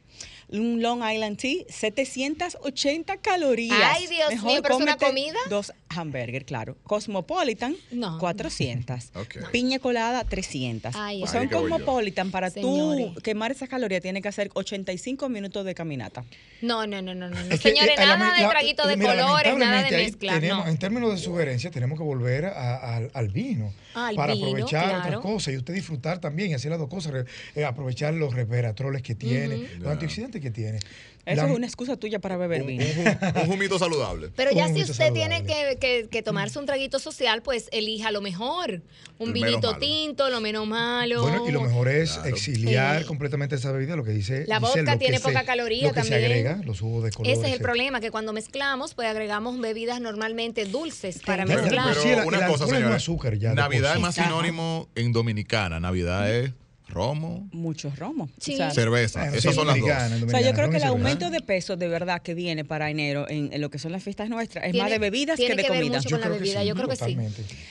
[0.49, 3.77] Un Long Island Tea, 780 calorías.
[3.83, 5.37] Ay, Dios mío, pero es una comida.
[5.49, 6.77] Dos hamburgues, claro.
[6.83, 8.17] Cosmopolitan, No.
[8.17, 9.11] 400.
[9.15, 9.49] Ok.
[9.51, 10.95] Piña colada, 300.
[10.95, 11.59] Ay, o sea, un yo.
[11.61, 13.13] Cosmopolitan, para Señores.
[13.15, 16.23] tú quemar esas calorías, tiene que hacer 85 minutos de caminata.
[16.61, 17.49] No, no, no, no, no.
[17.49, 20.33] que, Señores, eh, nada la- de la- traguito de mira, colores, nada de mezcla.
[20.39, 20.71] tenemos- No.
[20.71, 24.85] En términos de sugerencia, tenemos que volver a- al- al vino Al para vino, aprovechar
[24.85, 24.99] claro.
[24.99, 29.01] otras cosas y usted disfrutar también y hacer las dos cosas, eh, aprovechar los resveratroles
[29.01, 29.99] que tiene, los Ya.
[30.41, 30.79] Que tiene.
[31.25, 32.85] Eso La- es una excusa tuya para beber Un, vino.
[32.85, 34.29] un, un humito saludable.
[34.33, 35.77] Pero ya si usted tiene saludable.
[35.79, 38.81] que, que- que tomarse un traguito social, pues elija lo mejor.
[39.19, 41.23] Un vinito tinto, lo menos malo.
[41.23, 42.29] Bueno, y lo mejor es Claro.
[42.29, 44.45] exiliar Eh, completamente esa bebida, lo que dice.
[44.47, 46.31] la dice vodka que tiene se- poca caloría Lo que se también.
[46.31, 47.27] agrega, los jugos de color.
[47.27, 47.67] Ese es el etcétera.
[47.71, 51.87] problema, que cuando mezclamos, pues agregamos bebidas normalmente dulces para Pero- mezclar.
[51.89, 52.95] pero sí, una el cosa, es señores.
[52.95, 54.21] azúcar ya Navidad es más sí.
[54.21, 55.81] sinónimo en dominicana.
[55.81, 56.51] Navidad es
[56.87, 58.29] romo, Muchos romos.
[58.39, 58.53] Sí.
[58.53, 59.19] O sea, cerveza.
[59.21, 59.89] Bueno, Esas sí, son las dos.
[60.25, 63.25] O sea, yo creo que el aumento de peso de verdad que viene para enero
[63.29, 65.61] en, en lo que son las fiestas nuestras es Tiene- más de bebidas tiene que
[65.61, 65.97] de que ver comida.
[65.99, 67.17] mucho con la bebida, yo creo que sí.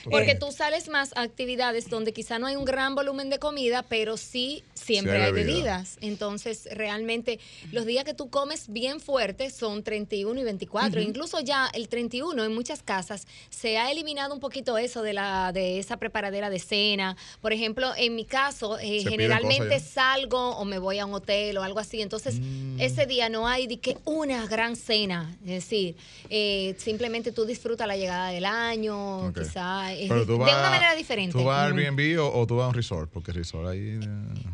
[0.09, 3.83] Porque tú sales más a actividades donde quizá no hay un gran volumen de comida,
[3.83, 5.53] pero sí siempre Sí hay hay bebida.
[5.55, 5.97] bebidas.
[6.01, 7.39] Entonces, realmente,
[7.71, 11.01] los días que tú comes bien fuerte son 31 y 24.
[11.01, 15.51] Incluso ya el 31 en muchas casas se ha eliminado un poquito eso de la
[15.53, 17.17] de esa preparadera de cena.
[17.41, 21.63] Por ejemplo, en mi caso, eh, Generalmente salgo o me voy a un hotel o
[21.63, 22.01] algo así.
[22.01, 22.39] Entonces,
[22.79, 25.35] ese día no hay de que una gran cena.
[25.41, 25.95] Es decir,
[26.29, 29.39] eh, simplemente tú disfrutas la llegada del año, Ok.
[29.39, 31.37] quizá eh, Pero tú de vas- una manera diferente.
[31.37, 31.77] ¿Tú vas al.
[31.77, 33.11] Airbnb o, o tú vas a un resort?
[33.11, 33.99] Porque resort ahí...
[34.01, 34.07] eh,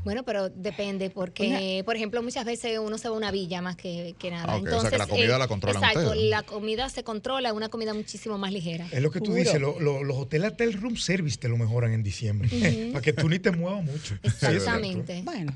[0.03, 3.75] Bueno, pero depende, porque, por ejemplo, muchas veces uno se va a una villa más
[3.75, 4.45] que, que nada.
[4.47, 6.29] Ah, ok, o sea, que Entonces, la comida eh, la controlan Exacto, ustedes.
[6.29, 8.87] la comida se controla, es una comida muchísimo más ligera.
[8.91, 9.37] Es lo que tú Puro.
[9.37, 12.49] dices, lo- lo- los hoteles hasta el room service te lo mejoran en diciembre.
[12.93, 14.15] Para que tú ni te muevas mucho.
[14.51, 15.21] Exactamente.
[15.23, 15.53] Bueno,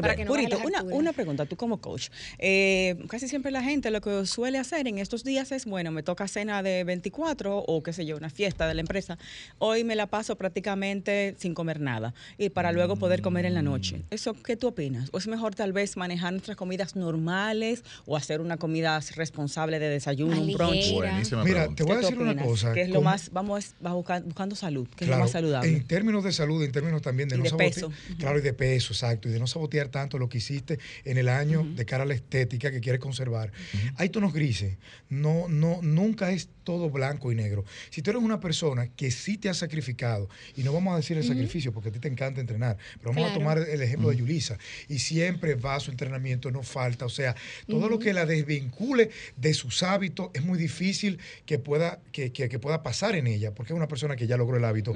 [0.00, 2.08] Para que Purito, una, una pregunta, tú como coach.
[2.38, 6.02] Eh, casi siempre la gente lo que suele hacer en estos días es, bueno, me
[6.02, 9.18] toca cena de 24 o qué sé yo, una fiesta de la empresa.
[9.58, 13.62] Hoy me la paso prácticamente sin comer nada y para luego poder comer en la
[13.62, 14.02] noche.
[14.10, 15.08] ¿Eso qué tú opinas?
[15.12, 19.88] ¿O es mejor tal vez manejar nuestras comidas normales o hacer una comida responsable de
[19.88, 20.92] desayuno, un brunch?
[20.92, 21.76] Buenísima Mira, pregunta.
[21.76, 22.72] te voy a ¿Qué tú decir una cosa.
[22.72, 25.68] Que es lo más, vamos va busca- buscando salud, que es lo más saludable.
[25.70, 27.72] En términos de salud, en términos también de Y no de sabotear.
[27.74, 27.92] peso.
[28.26, 29.28] Claro, y de peso, exacto.
[29.28, 32.14] Y de no sabotear tanto lo que hiciste en el año de cara a la
[32.14, 33.52] estética que quieres conservar.
[33.96, 34.76] Hay tonos grises.
[35.08, 37.64] No, no, nunca es todo blanco y negro.
[37.90, 41.16] Si tú eres una persona que sí te ha sacrificado, y no vamos a decir
[41.16, 44.16] el sacrificio porque a ti te encanta entrenar, pero vamos a tomar el ejemplo de
[44.16, 44.58] Yulisa,
[44.88, 47.04] y siempre va a su entrenamiento, no falta.
[47.04, 47.36] O sea,
[47.68, 52.48] todo lo que la desvincule de sus hábitos es muy difícil que pueda, que, que-
[52.48, 54.92] que pueda pasar en ella, porque es una persona que ya logró el hábito.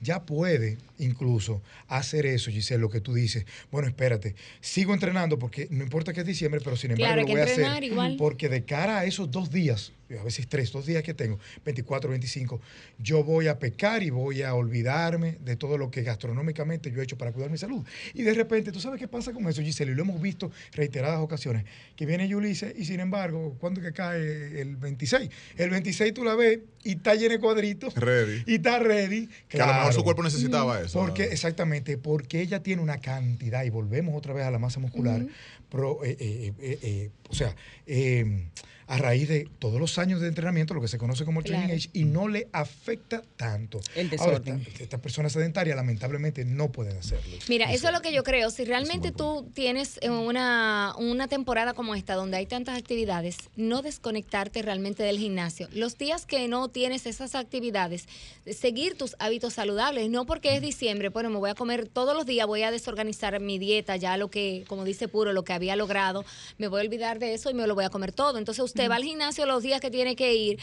[0.00, 3.44] Ya puede incluso hacer eso, Giselle, lo que tú dices.
[3.70, 7.28] Bueno, espérate, sigo entrenando porque no importa que es diciembre, pero sin embargo Claro, lo
[7.28, 7.84] voy a hacer.
[7.84, 8.16] igual.
[8.18, 12.10] Porque de cara a esos dos días, a veces tres, dos días que tengo, 24,
[12.10, 12.60] 25,
[12.98, 17.04] yo voy a pecar y voy a olvidarme de todo lo que gastronómicamente yo he
[17.04, 17.84] hecho para cuidar mi salud.
[18.14, 19.92] Y de repente, ¿tú sabes qué pasa con eso, Giselle?
[19.92, 21.64] Y lo hemos visto reiteradas ocasiones,
[21.96, 25.30] que viene Yulise y sin embargo, ¿cuándo que cae el 26?
[25.56, 27.94] El 26 tú la ves y está llena de cuadritos.
[27.94, 28.42] Ready.
[28.46, 29.28] Y está ready.
[29.48, 29.92] Que a lo mejor claro.
[29.92, 30.98] su cuerpo necesitaba eso.
[30.98, 35.20] Porque, exactamente, porque ella tiene una cantidad, y volvemos otra vez a la masa muscular,
[35.68, 37.54] pro- eh, eh, eh, eh, o sea,
[37.86, 38.48] eh,
[38.90, 41.72] a raíz de todos los años de entrenamiento, lo que se conoce como el training
[41.72, 43.80] age, y no le afecta tanto.
[43.94, 44.64] El Ahora, desorden.
[44.66, 47.36] esta- estas personas sedentarias lamentablemente no pueden hacerlo.
[47.48, 48.50] Mira, eso es lo que yo creo.
[48.50, 53.80] Si realmente tú tienes eh, una, una temporada como esta, donde hay tantas actividades, no
[53.82, 55.68] desconectarte realmente del gimnasio.
[55.72, 58.06] Los días que no tienes esas actividades,
[58.50, 60.10] seguir tus hábitos saludables.
[60.10, 63.38] No porque es diciembre, bueno, me voy a comer todos los días, voy a desorganizar
[63.38, 66.24] mi dieta, ya lo que, como dice Puro, lo que había logrado,
[66.58, 68.38] me voy a olvidar de eso y me lo voy a comer todo.
[68.38, 70.58] Entonces usted va al gimnasio los días que tiene que ir,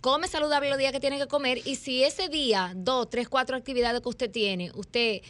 [0.00, 3.56] come saludable los días que tiene que comer y si ese día, dos, tres, cuatro
[3.56, 5.22] actividades que usted tiene, usted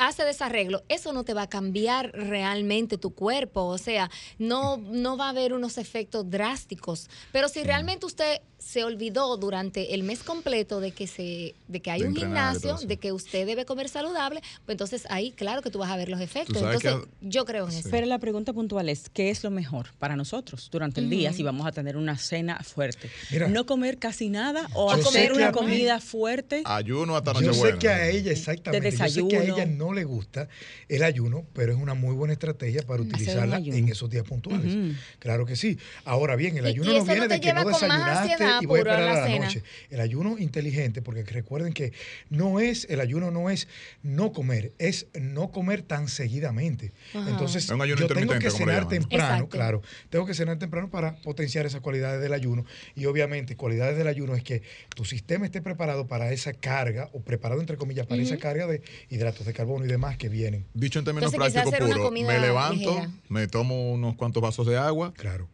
[0.00, 5.16] hace desarreglo, eso no te va a cambiar realmente tu cuerpo, o sea, no, no
[5.16, 7.08] va a haber unos efectos drásticos.
[7.32, 11.90] Pero si realmente usted se olvidó durante el mes completo de que se, de que
[11.90, 15.70] hay De un gimnasio, de que usted debe comer saludable, pues entonces ahí claro que
[15.70, 16.58] tú vas a ver los efectos.
[16.58, 17.88] que Entonces, yo creo en eso.
[17.90, 21.42] Pero la pregunta puntual es, ¿qué es lo mejor para nosotros durante el día si
[21.42, 23.10] vamos a tener una cena fuerte?
[23.30, 23.48] Mira.
[23.48, 26.62] ¿No comer casi nada o comer una comida fuerte?
[26.66, 29.89] Ayuno hasta Yo sé que a ella, exactamente, De yo sé que a ella no
[29.92, 30.48] le gusta
[30.88, 34.74] el ayuno, pero es una muy buena estrategia para utilizarla en esos días puntuales.
[35.18, 35.78] Claro que sí.
[36.04, 38.78] Ahora bien, el ayuno no viene de que no con más desayunaste ansiedad, y voy
[38.78, 39.44] a esperar la a la cena.
[39.46, 39.62] noche.
[39.90, 41.92] El ayuno inteligente, porque recuerden que
[42.28, 43.68] no es, el ayuno no es
[44.02, 46.92] no comer, es no comer tan seguidamente.
[47.14, 47.30] Ajá.
[47.30, 49.48] Entonces, Es un ayuno yo tengo que cenar temprano, Exacto.
[49.48, 49.82] claro.
[50.08, 52.64] Tengo que cenar temprano para potenciar esas cualidades del ayuno.
[52.94, 54.62] Y obviamente, cualidades del ayuno es que
[54.94, 58.82] tu sistema esté preparado para esa carga, o preparado entre comillas, para esa carga de
[59.08, 60.66] hidratos de carbono y demás que vienen.
[60.74, 63.10] Dicho en términos Entonces, prácticos puros, comida me levanto, ligera.
[63.28, 65.12] me tomo unos cuantos vasos de agua.
[65.16, 65.48] Claro.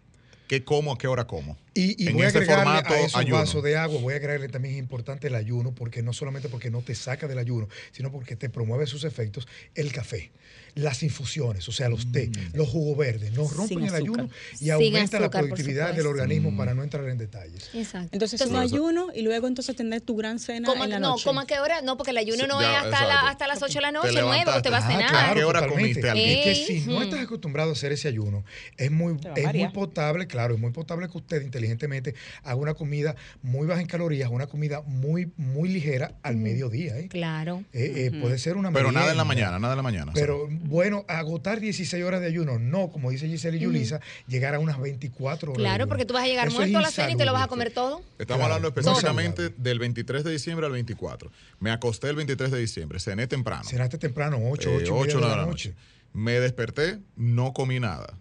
[0.49, 0.93] ¿Qué como?
[0.93, 1.57] ¿A qué hora como?
[1.77, 3.37] Y, y En voy a agregarle formato, a esos ayuno.
[3.37, 6.71] vasos de agua, voy a agregarle también es importante el ayuno, porque no solamente porque
[6.71, 10.31] no te saca del ayuno, sino porque te promueve sus efectos, el café,
[10.75, 14.71] las infusiones, o sea, los té, los jugos verdes, no rompen el ayuno y Sin
[14.73, 17.71] aumenta la azúcar, por productividad del organismo para no entrar en detalles.
[17.75, 18.09] Exacto.
[18.13, 21.25] Entonces, un ayuno y luego entonces tener tu gran cena ¿Cómo- en la no, noche.
[21.25, 21.81] ¿cómo a qué hora?
[21.83, 23.93] No, porque el ayuno Sí, no ya, es hasta, la- hasta las 8 de la
[23.93, 24.57] noche, 9, levantaste.
[24.59, 25.11] usted va a Ah, cenar.
[25.11, 25.31] claro.
[25.31, 26.01] ¿A qué hora totalmente.
[26.01, 26.23] comiste algo?
[26.23, 27.03] Y que si no mm.
[27.03, 28.45] estás acostumbrado a hacer ese ayuno,
[28.79, 33.67] es muy, es potable, claro, es muy potable que usted inteligentemente haga una comida muy
[33.67, 36.99] baja en calorías, una comida muy, muy ligera al mediodía.
[36.99, 37.09] ¿eh?
[37.09, 37.65] Claro.
[37.73, 40.13] Eh, eh, Puede ser una Pero nada en la mañana, nada en la mañana.
[40.15, 44.59] Pero bueno, agotar 16 horas de ayuno, no, como dice Giselle y Yulisa, llegar a
[44.59, 45.59] unas 24 horas.
[45.59, 47.25] de Claro, porque tú vas a llegar Eso es muerto a la cena y te
[47.25, 48.03] lo vas a comer todo.
[48.19, 51.31] Estamos Claro, hablando específicamente del 23 de diciembre al 24.
[51.61, 53.65] Me acosté el 23 de diciembre, cené temprano.
[53.65, 55.75] Cenaste temprano, 8, Eh, 8, ocho, de nueve la noche.
[56.13, 58.15] Me desperté, no comí nada.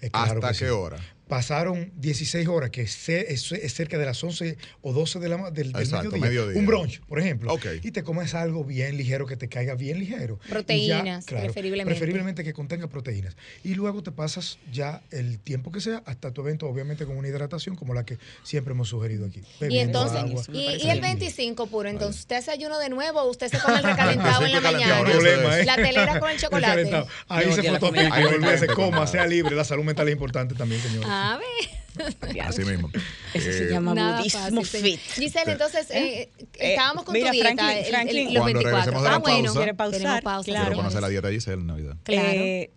[0.00, 0.70] Eh, claro ¿Hasta que qué sí.
[0.70, 0.98] hora?
[1.32, 5.30] Pasaron 16 horas, que es, ce- es- es cerca de las 11 o 12 de
[5.30, 6.28] la, ma- del, del Exacto, mediodía.
[6.28, 6.60] mediodía.
[6.60, 7.58] Un brunch, por ejemplo.
[7.82, 10.38] Y te comes algo bien ligero, que te caiga bien ligero.
[10.46, 11.90] Proteínas, preferiblemente.
[11.90, 13.34] Preferiblemente que contenga proteínas.
[13.64, 17.28] Y luego te pasas ya el tiempo que sea hasta tu evento, obviamente con una
[17.28, 19.40] hidratación como la que siempre hemos sugerido aquí.
[19.70, 20.42] Y entonces, agua.
[20.52, 21.00] Y, el bien.
[21.00, 24.52] 25 puro, entonces usted hace ayuno de nuevo o usted se come el recalentado en
[24.52, 25.18] la 25 calentado, mañana.
[25.18, 25.58] problema.
[25.60, 25.64] ¿eh?
[25.64, 26.72] La telera con el chocolate.
[26.74, 27.06] calentado.
[27.28, 29.56] Ahí Yo se olvídese, Ahí coma, no sea libre.
[29.56, 31.04] La salud mental es importante también, señor.
[31.08, 32.40] A ver.
[32.40, 32.90] Así mismo.
[33.34, 34.98] Eso se Eh, llama Nada budismo fit.
[35.14, 38.70] Giselle, entonces, eh, estábamos con mira, tu dieta Franklin, el- el- Franklin, los Cuando 24.
[38.70, 40.44] regresemos de la ah, bueno, pausa- Quiere pausar, tenemos pausa.
[40.46, 40.64] claro.
[40.66, 41.96] Quiero conocer la dieta de Giselle en Navidad.
[42.04, 42.28] Claro.
[42.30, 42.70] Eh,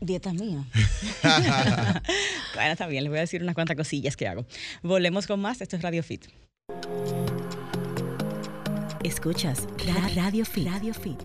[0.00, 0.64] dieta mía.
[2.54, 4.46] bueno, está bien, les voy a decir unas cuantas cosillas que hago.
[4.82, 5.60] Volvemos con más.
[5.60, 6.26] Esto es Radio Fit.
[9.04, 10.66] Escuchas Ra- Radio Fit.
[10.68, 11.20] Radio Fit.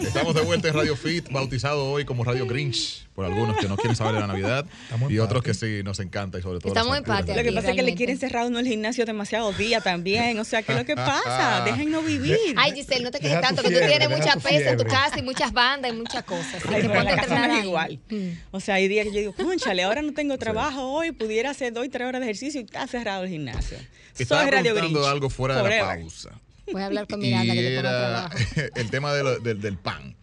[0.00, 3.76] Estamos de vuelta en Radio Fit, bautizado hoy como Radio Grinch, por algunos que no
[3.76, 6.68] quieren saber de la Navidad Estamos y otros que sí nos encanta y sobre todo
[6.68, 7.36] Estamos en alturas.
[7.36, 10.38] Lo que pasa es que le quieren cerrar uno el gimnasio demasiado día también.
[10.38, 11.62] O sea, ¿qué es lo que pasa?
[11.64, 12.36] Déjennos vivir.
[12.56, 14.86] Ay, Giselle, no te quejes tanto, que tú fiebre, tienes mucha pesa en tu fiebre.
[14.86, 16.54] casa y muchas bandas y muchas cosas.
[16.56, 17.66] Así Ay, que ponte a la casa no entrenar es ahí.
[17.66, 18.00] igual.
[18.10, 18.28] Mm.
[18.52, 21.72] O sea, hay días que yo digo, conchale, ahora no tengo trabajo hoy, pudiera hacer
[21.72, 23.78] dos y tres horas de ejercicio y está cerrado el gimnasio.
[24.18, 24.96] Estaba Soy Radio Grinch.
[25.06, 26.30] algo fuera de la pausa.
[26.72, 29.60] Voy a hablar con Miranda que y te ponga era el tema de lo- del,
[29.60, 30.14] del pan.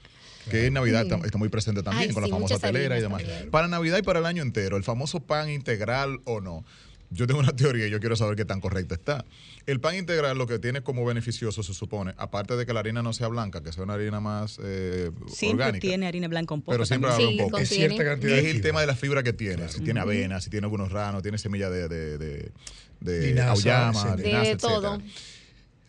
[0.50, 3.24] Que en Navidad está, está muy presente también Ay, con la famosa telera y demás.
[3.24, 3.50] también.
[3.50, 6.64] Para Navidad y para el año entero, el famoso pan integral o no.
[7.12, 9.26] Yo tengo una teoría y yo quiero saber qué tan correcta está.
[9.66, 13.02] El pan integral lo que tiene como beneficioso, se supone, aparte de que la harina
[13.02, 15.82] no sea blanca, que sea una harina más eh, Siempre orgánica.
[15.82, 16.74] tiene harina blanca un poco.
[16.74, 17.58] Pero siempre Sí, un poco.
[17.58, 19.68] Es cierta cantidad Es de el tema de la fibra que tiene.
[19.70, 22.52] Si tiene avena, si tiene algunos ranos, tiene semilla de, de, de,
[23.00, 24.22] de Linaza, auyama, sí.
[24.22, 24.74] De linaza, etcétera.
[24.74, 25.02] todo.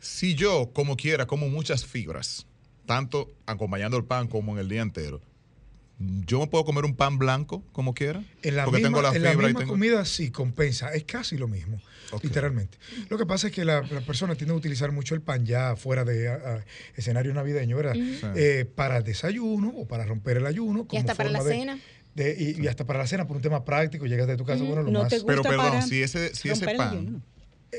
[0.07, 2.47] Si yo, como quiera, como muchas fibras,
[2.87, 5.21] tanto acompañando el pan como en el día entero,
[5.99, 8.23] ¿yo me puedo comer un pan blanco como quiera?
[8.43, 9.73] En la Porque misma, tengo la en la fibra y misma tengo...
[9.73, 11.81] comida sí compensa, es casi lo mismo,
[12.23, 12.79] literalmente.
[13.11, 15.75] Lo que pasa es que la, la persona tiende a utilizar mucho el pan ya
[15.77, 16.63] fuera de
[16.95, 17.97] escenario navideño, ¿verdad?
[18.37, 20.83] Eh, para el desayuno o para romper el ayuno.
[20.83, 21.81] Y como hasta para la forma de- cena.
[22.15, 24.63] de- y, y hasta para la cena, por un tema práctico, llegas de tu casa,
[24.63, 25.09] bueno, lo No más...
[25.11, 27.23] te Pero perdón, para si ese, si ese pan...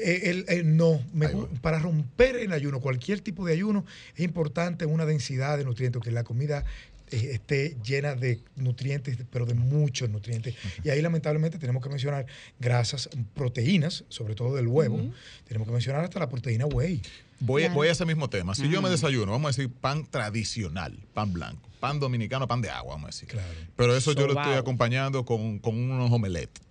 [0.04, 1.28] Eh, el- el no, me
[1.62, 6.12] para romper el ayuno, cualquier tipo de ayuno, es importante una densidad de nutrientes, que
[6.12, 6.64] la comida
[7.10, 10.56] eh, esté llena de nutrientes, pero de muchos nutrientes.
[10.84, 12.26] Y ahí lamentablemente tenemos que mencionar
[12.60, 15.00] grasas, proteínas, sobre todo del huevo.
[15.48, 17.02] Tenemos que mencionar hasta la proteína whey.
[17.40, 17.76] Voy, Claro.
[17.76, 18.56] voy a ese mismo tema.
[18.56, 22.70] Si yo me desayuno, vamos a decir pan tradicional, pan blanco, pan dominicano, pan de
[22.72, 23.30] agua, vamos a decir.
[23.30, 23.48] Claro.
[23.78, 26.62] Pero eso yo lo estoy acompañando con, con unos omelettes,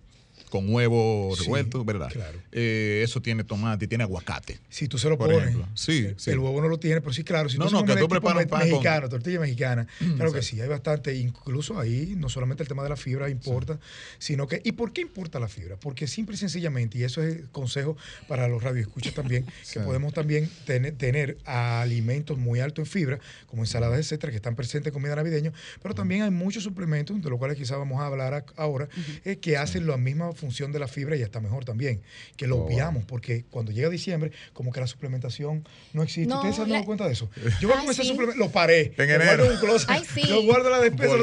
[0.49, 2.09] con huevo Sí, revuelto, ¿verdad?
[2.11, 2.39] claro.
[2.51, 4.59] Eh, eso tiene tomate y tiene aguacate.
[4.69, 5.55] Si tú se lo pones.
[5.73, 6.31] Sí, el, sí.
[6.31, 8.45] el huevo no lo tiene, pero sí, claro, si No, tú no, que tú preparas
[8.47, 12.83] pan con- tortilla mexicana, claro que sí, hay bastante, incluso ahí no solamente el tema
[12.83, 13.79] de la fibra importa,
[14.19, 15.75] sino que, ¿y por qué importa la fibra?
[15.77, 20.49] Porque simple y sencillamente, y eso es consejo para los radioescuchas también, que podemos también
[20.65, 25.15] tener, tener alimentos muy altos en fibra, como ensaladas, etcétera, que están presentes en comida
[25.15, 28.87] navideña, pero también hay muchos suplementos, de los cuales quizás vamos a hablar ahora,
[29.25, 32.01] eh, que hacen la misma función de la fibra y hasta mejor también,
[32.37, 36.29] que lo Oh, obviamos, porque cuando llega diciembre, como que la suplementación no existe.
[36.29, 37.29] No, ¿Ustedes se han dado la- cuenta de eso?
[37.59, 38.07] Yo voy a ese sí.
[38.09, 38.93] suplemento, lo paré.
[38.97, 39.25] En lo enero.
[39.25, 40.21] guardo en un closet, Ay, sí.
[40.27, 41.15] Lo guardo la despensa.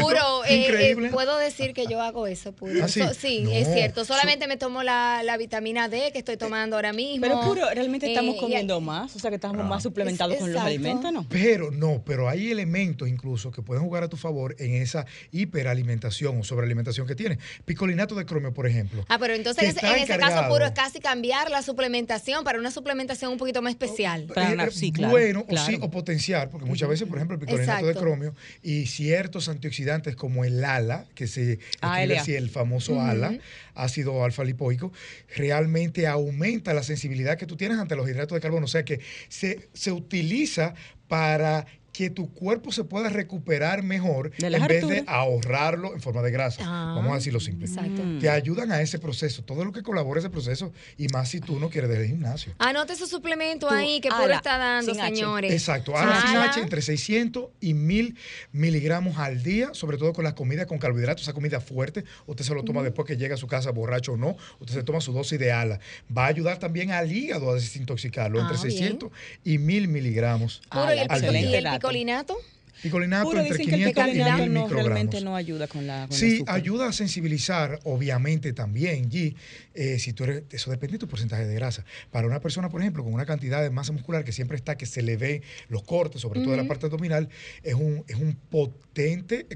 [0.00, 1.10] Puro, eh, eh, Increíble.
[1.10, 2.72] puedo decir que yo hago eso, puro.
[2.82, 3.00] ¿Ah, sí?
[3.00, 3.50] So- sí, No.
[3.50, 4.04] es cierto.
[4.04, 7.22] So- Solamente me tomo la, la vitamina D que estoy tomando ahora mismo.
[7.26, 10.60] Pero puro, realmente Eh, estamos comiendo más, o sea que estamos más suplementados con los
[10.62, 11.26] alimentos, ¿no?
[11.28, 16.38] Pero no, pero hay elementos incluso que pueden jugar a tu favor en esa hiperalimentación
[16.40, 17.38] o sobrealimentación que tienes.
[17.64, 19.04] Picolinato de cromio, por ejemplo.
[19.08, 23.32] Ah, pero entonces en ese, caso puro es casi cambiar la suplementación para una suplementación
[23.32, 24.28] un poquito más especial.
[24.36, 25.66] Eh, sí, claro, bueno, claro.
[25.66, 29.48] o sí, o potenciar, porque muchas veces, por ejemplo, el picolinato de cromio y ciertos
[29.48, 32.20] antioxidantes como el ALA, que se escribe ALA.
[32.20, 33.36] así, el famoso ALA,
[33.74, 34.92] ácido alfa lipoico,
[35.34, 38.66] realmente aumenta la sensibilidad que tú tienes ante los hidratos de carbono.
[38.66, 40.74] O sea que se, se utiliza
[41.08, 46.30] para que tu cuerpo se pueda recuperar mejor en vez de ahorrarlo en forma de
[46.30, 46.62] grasa.
[46.64, 47.66] Ah, Vamos a decirlo simple.
[47.66, 48.02] Exacto.
[48.02, 48.18] Mm.
[48.18, 51.60] Te ayudan a ese proceso, todo lo que colabora ese proceso, y más si tú
[51.60, 52.54] no quieres dejar el gimnasio.
[52.58, 55.52] Anote su suplemento Tú, ahí que ala, puro está dando, señores.
[55.52, 56.44] Exacto, Ana sin Ala.
[56.50, 58.16] H entre 600 y 1000
[58.52, 62.04] miligramos al día, sobre todo con las comidas con carbohidratos, esa comida fuerte.
[62.26, 64.36] Usted se lo toma después que llega a su casa borracho o no.
[64.60, 65.78] Usted se toma su dosis de ala.
[66.16, 68.72] Va a ayudar también al hígado a desintoxicarlo entre Ah, bien.
[68.72, 69.10] 600
[69.44, 70.62] y 1000 miligramos.
[70.70, 71.54] Puro Ala, y el, y.
[71.92, 72.36] picolinato.
[72.82, 74.72] Picolinato Puro entre dicen que el 500 y 1000 picolinato no, microgramos.
[74.72, 79.36] realmente no ayuda con la con Sí, ayuda a sensibilizar, obviamente también, G,
[79.74, 81.84] eh, si tú eres, eso depende de tu porcentaje de grasa.
[82.10, 84.86] Para una persona, por ejemplo, con una cantidad de masa muscular que siempre está, que
[84.86, 87.28] se le ve los cortes, sobre todo en la parte abdominal,
[87.62, 88.91] es un, es un potente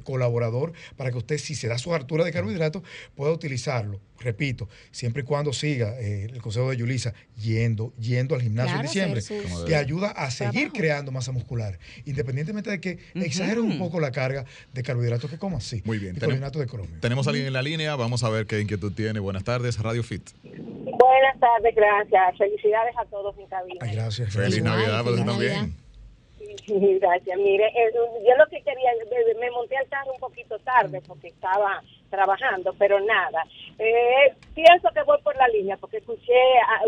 [0.03, 2.83] colaborador para que usted, si se da su hartura de carbohidratos,
[3.14, 4.01] pueda utilizarlo.
[4.18, 8.81] Repito, siempre y cuando siga eh, el consejo de Yulisa, yendo, yendo al gimnasio Claro,
[8.81, 9.22] en diciembre,
[9.66, 10.72] te ayuda a seguir Trabajo.
[10.75, 15.64] creando masa muscular, independientemente de que exageres un poco la carga de carbohidratos que comas.
[15.64, 16.14] Sí, Muy bien.
[16.14, 16.99] Picolinato de cromio.
[17.01, 19.20] Tenemos a alguien en la línea, vamos a ver qué inquietud tiene.
[19.20, 20.31] Buenas tardes, Radio Fit.
[20.42, 22.38] Buenas tardes, gracias.
[22.38, 23.79] Felicidades a todos en cabina.
[23.81, 24.33] Ay, gracias.
[24.33, 25.68] Feliz Navidad feliz Navidad.
[27.01, 27.38] Gracias.
[27.38, 28.92] Mire, eh, yo lo que quería
[30.66, 33.45] tarde porque estaba trabajando, pero nada.
[33.79, 36.35] Eh, pienso que voy por la línea porque escuché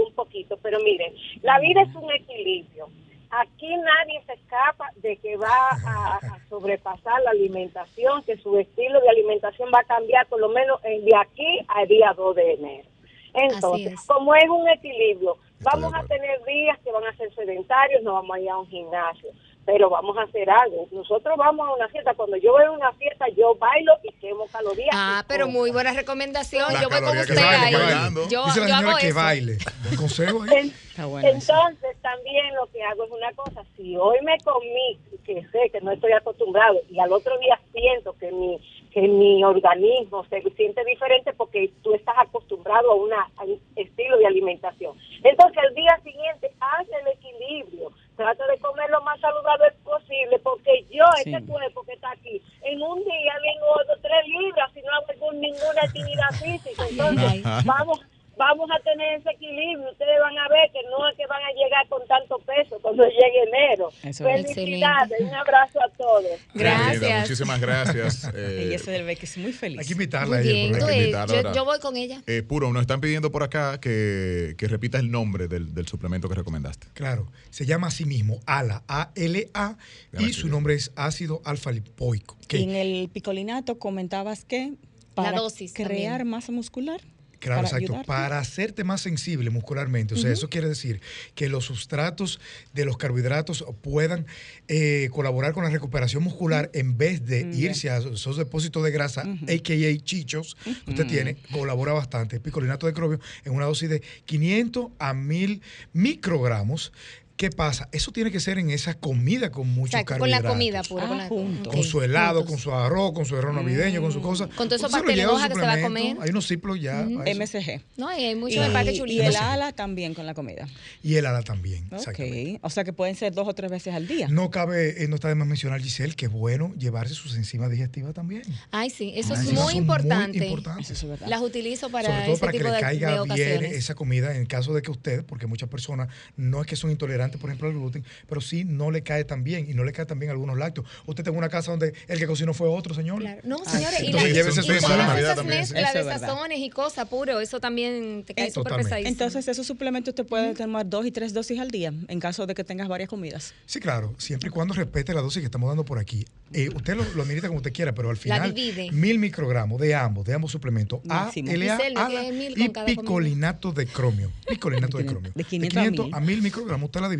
[0.06, 2.88] un poquito, pero miren, la vida es un equilibrio.
[3.30, 9.00] Aquí nadie se escapa de que va a, a sobrepasar la alimentación, que su estilo
[9.00, 12.88] de alimentación va a cambiar por lo menos de aquí al día 2 de enero.
[13.34, 14.06] Entonces, es.
[14.06, 18.36] como es un equilibrio, vamos a tener días que van a ser sedentarios, no vamos
[18.36, 19.30] a ir a un gimnasio,
[19.68, 20.88] pero vamos a hacer algo.
[20.92, 24.46] Nosotros vamos a una fiesta, cuando yo voy a una fiesta, yo bailo y quemo
[24.46, 24.88] calorías.
[24.94, 25.58] Ah, pero como.
[25.58, 26.72] muy buena recomendación.
[26.72, 27.74] Las Yo voy con usted ahí.
[27.74, 28.26] bailando.
[28.30, 29.16] Yo, Dice la yo hago señora que eso.
[29.18, 29.58] baile.
[29.84, 30.48] Buen consejo ahí.
[30.56, 31.52] En- Está bueno eso.
[31.52, 35.82] Entonces, también lo que hago es una cosa, si hoy me comí, que sé que
[35.82, 38.58] no estoy acostumbrado, y al otro día siento que mi,
[38.90, 44.16] que mi organismo se siente diferente porque tú estás acostumbrado a, una, a un estilo
[44.16, 44.96] de alimentación.
[45.22, 50.84] Entonces, al día siguiente, haz el equilibrio, trata de comer lo más saludable posible, porque
[50.90, 51.32] yo, Sí.
[51.32, 55.06] este cuerpo que está aquí, en un día le engordo tres libras si no hago
[55.12, 56.82] ningún- ninguna actividad física.
[56.90, 58.00] Entonces, vamos
[58.38, 59.90] vamos a tener ese equilibrio.
[59.90, 63.04] Ustedes van a ver que no es que van a llegar con tanto peso cuando
[63.04, 63.90] llegue enero.
[64.04, 64.54] Eso es.
[64.54, 66.24] Felicidades, un abrazo a todos.
[66.54, 67.20] Gracias.
[67.22, 68.28] Muchísimas gracias.
[68.38, 69.80] Eh, Y ese del que es muy feliz.
[69.80, 70.52] Hay que invitarla ella.
[70.52, 70.86] bien, tú, ahí.
[70.86, 72.22] que eh, invitarla yo, voy con ella.
[72.26, 76.28] eh, Puro, nos están pidiendo por acá que, que repitas el nombre del, del suplemento
[76.28, 76.86] que recomendaste.
[76.94, 79.76] Claro, se llama a sí mismo ALA, A-L-A,
[80.18, 82.36] y su nombre es ácido alfa-lipoico.
[82.50, 84.74] Y en el picolinato comentabas que
[85.14, 86.28] para dosis crear también.
[86.28, 87.00] masa muscular.
[87.40, 87.84] Claro, para exacto.
[87.84, 88.06] ayudarte.
[88.06, 90.14] Para hacerte más sensible muscularmente.
[90.14, 91.00] O sea, eso quiere decir
[91.34, 92.40] que los sustratos
[92.72, 94.26] de los carbohidratos puedan
[94.68, 98.90] eh, colaborar con la recuperación muscular en vez de Mm, irse a esos depósitos de
[98.90, 100.04] grasa, a.k.a.
[100.04, 102.36] chichos, que usted tiene, colabora bastante.
[102.36, 106.92] El picolinato de cromio en una dosis de 500 a 1000 microgramos.
[107.38, 107.88] ¿Qué pasa?
[107.92, 110.88] Eso tiene que ser en esa comida con muchos Exacto, con la carbohidratos.
[110.88, 111.24] comida pura.
[111.24, 112.50] Ah, con, la, su helado, juntos.
[112.50, 114.48] con su arroz, con su arroz navideño, con su cosa.
[114.56, 116.16] Con todos esos pasteles hoja que se va a comer.
[116.20, 117.02] Hay unos ciplos ya.
[117.02, 117.20] eso.
[117.38, 117.80] MSG.
[117.96, 119.26] No, y hay Y, muchos empaques y chulitos.
[119.28, 120.66] el ala también con la comida.
[121.04, 121.86] Y el ala también.
[121.92, 122.54] exactamente.
[122.56, 122.60] Ok.
[122.64, 124.26] O sea que pueden ser dos o tres veces al día.
[124.28, 127.70] No cabe, eh, no está de más mencionar, Giselle, que es bueno llevarse sus enzimas
[127.70, 128.42] digestivas también.
[128.72, 130.38] Ay, sí, eso Las es muy importante.
[130.38, 130.90] importantes.
[130.90, 131.28] Eso es verdad.
[131.28, 133.94] Las utilizo para Sobre todo ese para que tipo le de, caiga de bien esa
[133.94, 137.50] comida en caso de que usted, porque muchas personas no es que son intolerantes, por
[137.50, 140.18] ejemplo, al gluten, pero sí no le cae tan bien y no le cae tan
[140.18, 140.86] bien algunos lácteos.
[141.04, 143.20] Usted tiene una casa donde el que cocinó fue otro, señor.
[143.20, 143.40] Claro.
[143.44, 144.32] No, señores, y, Entonces,
[144.66, 145.74] la- y su todas de esas también, sí.
[145.74, 146.20] las Eso es verdad.
[146.20, 149.08] desazones y cosas, puro, eso también te cae Eh, súper pesadísimo.
[149.10, 152.54] Entonces, esos suplementos te pueden tomar dos y tres dosis al día en caso de
[152.54, 153.52] que tengas varias comidas.
[153.66, 156.24] Sí, claro, siempre y cuando respete la dosis que estamos dando por aquí.
[156.52, 158.54] Eh, usted lo, lo administra como usted quiera, pero al final,
[158.92, 161.50] mil microgramos de ambos, de ambos suplementos, A, Máximo.
[161.50, 162.84] L, A, Giselle, ¿no ALA y comida?
[162.86, 164.30] picolinato de cromio.
[164.48, 165.32] Picolinato de cromio.
[165.34, 167.17] De 500 a a 1000 microgramos, usted la divide.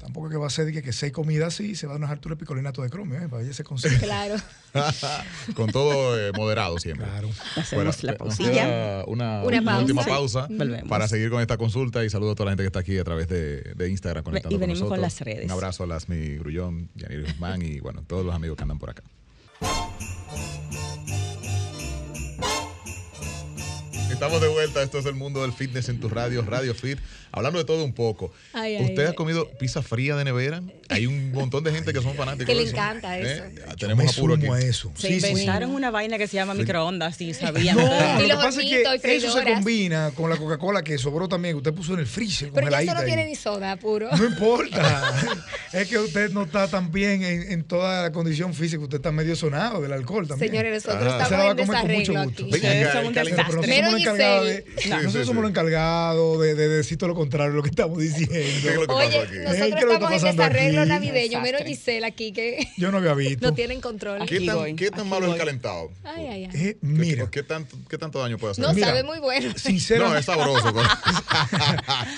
[0.00, 2.00] Tampoco es que va a ser que, que seis comidas así se va a dar
[2.00, 3.28] unas alturas de picolinato de cromio, ¿eh?
[3.28, 3.98] para ella se consigue.
[3.98, 4.36] Claro.
[5.54, 7.06] Con todo eh, moderado siempre.
[7.06, 7.30] Claro.
[7.56, 9.04] Hacemos la nos pausilla.
[9.06, 10.48] una, Una una última pausa.
[10.50, 10.88] Volvemos.
[10.88, 13.04] para seguir con esta consulta y saludo a toda la gente que está aquí a
[13.04, 15.46] través de, de Instagram conectando y venimos con las redes.
[15.46, 18.90] Un abrazo a Lasmi Grullón, Yanir Guzmán y bueno, todos los amigos que andan por
[18.90, 19.02] acá.
[24.16, 26.98] Estamos de vuelta, esto es el mundo del fitness en tu radio, Radio Fit,
[27.32, 28.32] hablando de todo un poco.
[28.54, 29.14] Ay, ay, ¿Usted ha ay.
[29.14, 30.62] comido pizza fría de nevera?
[30.88, 33.42] Hay un montón de gente que son fanáticos Que le encanta eso.
[33.54, 34.46] Yo Tenemos me apuro aquí.
[34.46, 34.90] a eso.
[34.96, 35.26] Se Sí, sí, sí.
[35.32, 37.76] inventaron una vaina que se llama microondas, y sabían.
[37.76, 37.82] No,
[38.22, 41.58] lo que pasa es que eso se combina con la Coca-Cola que sobró también, que
[41.58, 43.06] usted puso en el freezer, Pero ya eso no ahí.
[43.06, 44.08] tiene ni soda, puro.
[44.16, 45.12] No importa.
[45.74, 48.82] es que usted no está tan bien en, en toda la condición física.
[48.82, 50.50] Usted está medio sonado del alcohol también.
[50.52, 51.22] Señores, nosotros Ah.
[51.22, 52.50] Estamos a en comer con mucho desarreglo aquí.
[52.50, 54.64] Venga, Encargados de.
[54.78, 55.40] Sí, nosotros sí, somos sí.
[55.42, 58.32] los encargados de, de decir todo lo contrario de lo que estamos diciendo.
[58.34, 59.30] ¿Qué es lo que pasó Oye, aquí?
[59.32, 60.88] ¿Qué nosotros lo que está estamos en desarreglo aquí?
[60.90, 61.40] navideño.
[61.40, 61.74] Mira Desastre.
[61.74, 63.46] Giselle aquí que Yo no había visto.
[63.46, 64.26] no tienen control.
[64.26, 65.90] ¿Qué tan, voy, qué tan malo es el calentado?
[66.04, 66.44] Ay, ay, ay.
[66.44, 68.64] Eh, ¿Qué- mira, ¿Qué, tanto, ¿Qué tanto daño puede hacer?
[68.64, 68.88] No, Mira.
[68.88, 69.48] sabe muy bueno.
[69.48, 70.72] No, sinceramente, es sabroso.
[70.72, 70.86] pues.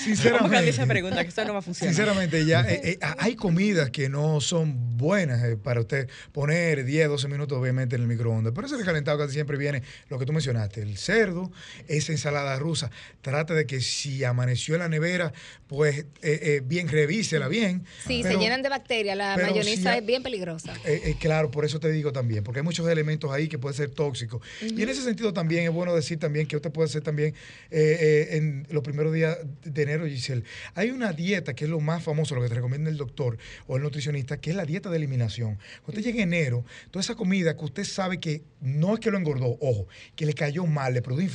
[0.04, 1.94] Sinceramente, esa pregunta, que esto no va a funcionar.
[1.94, 7.08] Sinceramente, ya eh, eh, hay comidas que no son buenas eh, para usted poner 10,
[7.08, 8.52] 12 minutos, obviamente, en el microondas.
[8.54, 11.50] Pero ese recalentado casi siempre viene lo que tú mencionaste: el cerdo,
[11.86, 12.90] esa ensalada rusa.
[13.22, 15.32] Trate de que si amaneció en la nevera,
[15.66, 17.84] pues eh, eh, bien, revísela bien.
[18.06, 19.16] Sí, se llenan de bacterias.
[19.16, 20.74] La mayonesa si- es bien peligrosa.
[20.84, 23.76] Eh, eh, claro, por eso te digo también, porque hay muchos elementos ahí que pueden
[23.76, 24.42] ser tóxicos.
[24.62, 27.34] Y en ese sentido también es bueno decir también que usted puede hacer también
[27.70, 27.96] eh,
[28.30, 30.42] eh, en los primeros días de enero, Giselle.
[30.74, 33.36] Hay una dieta que es lo más famoso, lo que te recomienda el doctor
[33.66, 35.58] o el nutricionista, que es la dieta de eliminación.
[35.84, 39.10] Cuando usted llega en enero, toda esa comida que usted sabe que no es que
[39.10, 39.86] lo engordó, ojo,
[40.16, 41.26] que le cayó mal, le produjo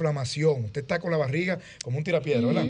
[0.65, 2.65] Usted está con la barriga como un tirapiedra, ¿verdad?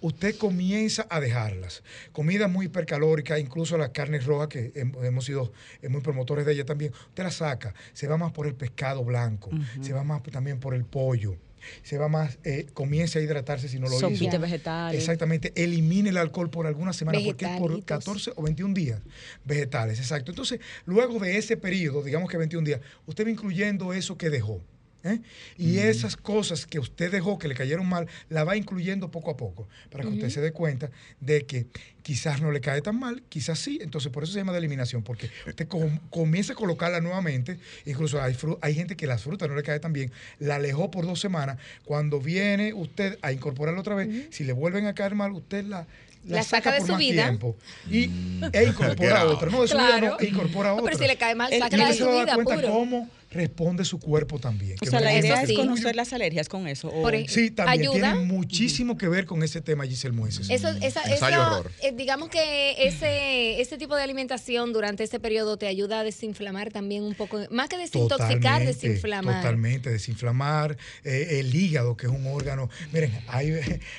[0.00, 1.82] Usted comienza a dejarlas.
[2.12, 5.52] Comida muy hipercalórica, incluso las carnes rojas, que hem- hemos sido
[5.82, 7.74] eh, muy promotores de ella también, usted la saca.
[7.92, 9.50] Se va más por el pescado blanco,
[9.80, 11.36] se va más también por el pollo.
[11.82, 14.08] Se va más, eh, comience a hidratarse si no lo hizo.
[14.24, 14.96] Sopita vegetales.
[14.98, 18.04] Exactamente, elimine el alcohol por algunas semanas, porque es por Vegetalitos.
[18.04, 19.00] 14 o 21 días.
[19.44, 20.30] Vegetales, exacto.
[20.30, 24.62] Entonces, luego de ese periodo, digamos que 21 días, usted va incluyendo eso que dejó.
[25.08, 25.20] ¿Eh?
[25.56, 29.36] Y esas cosas que usted dejó, que le cayeron mal, la va incluyendo poco a
[29.36, 30.90] poco, para que usted se dé cuenta
[31.20, 31.66] de que
[32.02, 33.78] quizás no le cae tan mal, quizás sí.
[33.82, 37.58] Entonces, por eso se llama de eliminación, porque usted com- comienza a colocarla nuevamente.
[37.84, 40.90] Incluso hay, fru- hay gente que las frutas no le cae tan bien, la alejó
[40.90, 41.58] por dos semanas.
[41.84, 45.86] Cuando viene usted a incorporarla otra vez, si le vuelven a caer mal, usted la,
[46.24, 47.24] La saca de por su más vida.
[47.24, 47.56] tiempo
[47.90, 48.04] y,
[48.52, 49.50] e incorpora otra.
[49.50, 50.06] No, de su vida Claro.
[50.06, 50.84] no, e incorpora No, otra.
[50.92, 52.68] pero si le cae mal, y de su vida, cuenta puro.
[52.68, 54.76] cómo responde su cuerpo también.
[54.80, 56.88] O que sea, la idea es conocer las alergias con eso.
[56.88, 58.12] o- Sí, también ¿Ayuda?
[58.12, 60.48] tiene muchísimo que ver con ese tema, Giselle Mueces.
[60.48, 61.72] Eso, esa, Ensayo eso, horror.
[61.82, 66.70] eh, digamos que ese, ese tipo de alimentación durante ese periodo te ayuda a desinflamar
[66.72, 69.42] también un poco, más que desintoxicar, Totalmente, desinflamar.
[69.42, 72.70] Totalmente, desinflamar eh, el hígado, que es un órgano.
[72.92, 73.52] Miren, hay,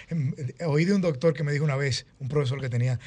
[0.66, 3.00] oí de un doctor que me dijo una vez, un profesor que tenía,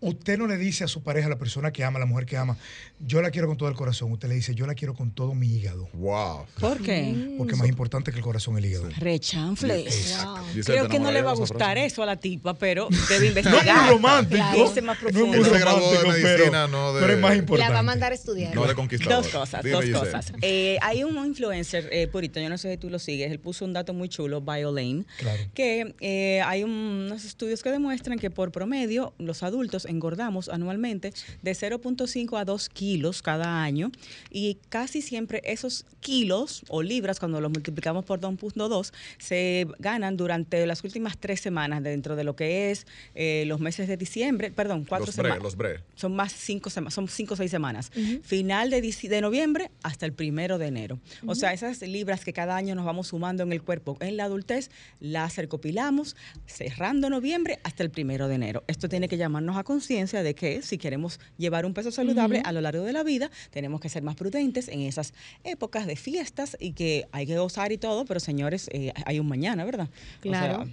[0.00, 2.26] usted no le dice a su pareja, a la persona que ama, a la mujer
[2.26, 2.56] que ama,
[2.98, 4.12] yo la quiero con todo el corazón.
[4.12, 5.88] Usted le dice, yo la quiero con todo mi hígado.
[5.94, 6.46] Wow.
[6.58, 7.34] ¿Por qué?
[7.38, 8.88] Porque es más importante que el corazón el hígado.
[8.98, 10.16] Rechanfles.
[10.24, 10.36] Wow.
[10.64, 12.54] Creo que no le va a ¿te enamorarías de esa gustar eso a la tipa,
[12.54, 13.82] pero debe No es investigar.
[13.84, 14.36] muy romántico.
[14.36, 14.58] Claro.
[14.58, 15.26] No es profundo.
[15.26, 17.68] muy graduó de romántico, medicina, pero, no de- pero es más importante.
[17.70, 18.54] La va a mandar a estudiar.
[18.54, 19.22] No de conquistador.
[19.22, 20.00] Dos cosas, Dime, dos Giselle.
[20.06, 20.32] cosas.
[20.42, 23.64] Eh, hay un influencer, eh, Purito, yo no sé si tú lo sigues, él puso
[23.64, 25.42] un dato muy chulo, Biolane, Claro.
[25.54, 26.70] que eh, hay un-
[27.10, 31.12] unos estudios que demuestran que por promedio los adultos engordamos anualmente
[31.42, 33.90] de 0.5 a 2 kilos cada año
[34.30, 40.64] y casi siempre esos kilos o libras, cuando los multiplicamos por 2.2, se ganan durante
[40.66, 44.84] las últimas tres semanas dentro de lo que es eh, los meses de diciembre, perdón,
[44.88, 45.80] cuatro Los bre, semanas los bre.
[45.94, 47.90] son más cinco semanas, son cinco o seis semanas.
[48.22, 50.98] Final de, de noviembre hasta el primero de enero.
[51.26, 54.24] O sea, esas libras que cada año nos vamos sumando en el cuerpo en la
[54.24, 54.70] adultez,
[55.00, 56.16] las recopilamos
[56.46, 58.64] cerrando noviembre hasta el primero de enero.
[58.66, 62.52] Esto tiene que llamarnos a conciencia de que si queremos llevar un peso saludable a
[62.52, 66.54] lo largo de la vida, tenemos que ser más prudentes en esas épocas de fiestas
[66.60, 69.88] y que hay que gozar y todo, pero señores, eh, hay un mañana, ¿verdad?
[69.88, 70.68] O sea, Claro.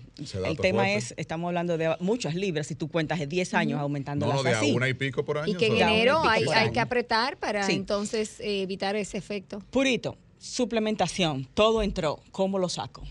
[0.46, 0.96] El tema fuerte.
[0.98, 4.44] es, estamos hablando de muchas libras, si tú cuentas de 10 años aumentando No, no,
[4.44, 4.74] de a así.
[4.74, 5.54] una y pico por año.
[5.54, 6.44] Y que en enero hay,
[6.74, 7.74] que apretar para Sí.
[7.74, 9.64] entonces eh, evitar ese efecto.
[9.72, 12.22] Purito, suplementación, todo entró.
[12.32, 13.04] ¿Cómo lo saco?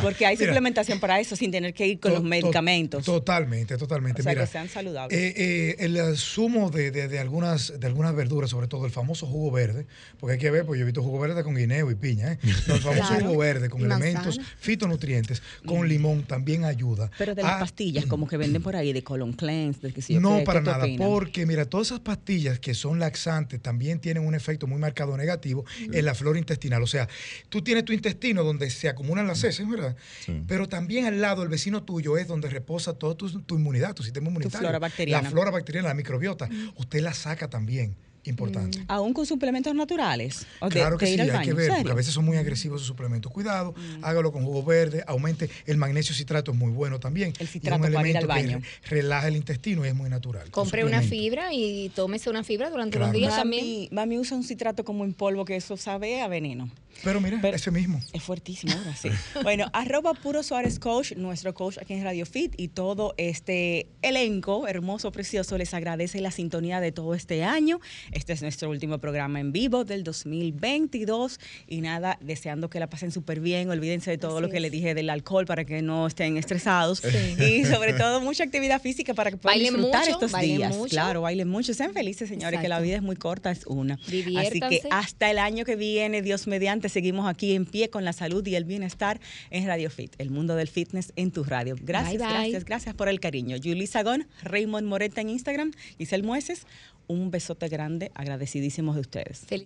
[0.00, 3.04] Porque hay Mira, suplementación para eso sin tener que ir con To- los to- medicamentos.
[3.04, 4.22] Totalmente, totalmente.
[4.22, 5.18] O sea, Mira, que sean saludables.
[5.18, 9.26] eh, eh, el zumo de, de- de algunas, de algunas verduras, sobre todo el famoso
[9.26, 9.86] jugo verde,
[10.18, 12.38] porque hay que ver, pues yo he visto jugo verde con guineo y piña, ¿eh?
[12.66, 13.26] No, el famoso Claro.
[13.26, 17.10] jugo verde con elementos fitonutrientes, con limón también ayuda.
[17.18, 20.14] Pero de las pastillas, como que venden por ahí, de colon cleanse, del que sí
[20.14, 23.60] yo No, qué, para ¿qué tú nada, porque mira, todas esas pastillas que son laxantes
[23.60, 26.82] también tienen un efecto muy marcado negativo en la flora intestinal.
[26.82, 27.08] O sea,
[27.48, 29.96] tú tienes tu intestino donde se acumulan las heces, ¿verdad?
[30.24, 30.42] Sí.
[30.46, 34.02] Pero también al lado, el vecino tuyo es donde reposa toda tu, tu inmunidad, tu
[34.02, 34.58] sistema inmunitario.
[34.58, 35.22] flora bacteriana.
[35.22, 36.48] La flora bacteriana, la microbiota.
[36.76, 37.96] Usted la saca también.
[38.30, 38.82] Importante.
[38.88, 40.46] Aún con suplementos naturales.
[40.60, 42.24] O de- Claro que de sí, hay baño, que ¿en ver, porque a veces son
[42.24, 43.30] muy agresivos esos suplementos.
[43.32, 47.32] Cuidado, hágalo con jugo verde, aumente el magnesio citrato, es muy bueno también.
[47.38, 49.94] El Y es citrato un para ir al elemento que relaja el intestino y es
[49.94, 50.50] muy natural.
[50.50, 53.12] Compre Un una fibra y tómese una fibra durante Claro.
[53.12, 53.64] los días también.
[53.64, 56.68] Mami, mami usa un citrato como en polvo que eso sabe a veneno.
[57.04, 58.00] Pero mira, Pero- ese mismo.
[58.12, 59.08] Es fuertísimo ahora, sí.
[59.42, 64.66] Bueno, arroba Puro Suárez Coach, nuestro coach aquí en Radio Fit y todo este elenco
[64.66, 67.80] hermoso, precioso, les agradece la sintonía de todo este año.
[68.12, 71.38] Este es nuestro último programa en vivo del 2022
[71.68, 74.62] y nada, deseando que la pasen súper bien, olvídense de todo Así lo que es.
[74.62, 77.36] les dije del alcohol para que no estén estresados Sí.
[77.60, 80.76] y sobre todo mucha actividad física para que puedan Bailen disfrutar mucho, estos bailen días.
[80.76, 80.90] mucho.
[80.90, 82.84] Claro, bailen mucho, sean felices, señores, que la Exacto.
[82.84, 83.94] vida es muy corta, es una.
[83.94, 88.12] Así que hasta el año que viene, Dios mediante, seguimos aquí en pie con la
[88.12, 89.20] salud y el bienestar
[89.50, 91.76] en Radio Fit, el mundo del fitness en tu radio.
[91.80, 92.34] Gracias, Bye, bye.
[92.34, 93.56] gracias, gracias por el cariño.
[93.62, 96.66] Julie Sagón, Raymond Moreta en Instagram, Giselle Mueces,
[97.08, 99.38] un besote grande, agradecidísimos de ustedes.
[99.40, 99.50] Feliz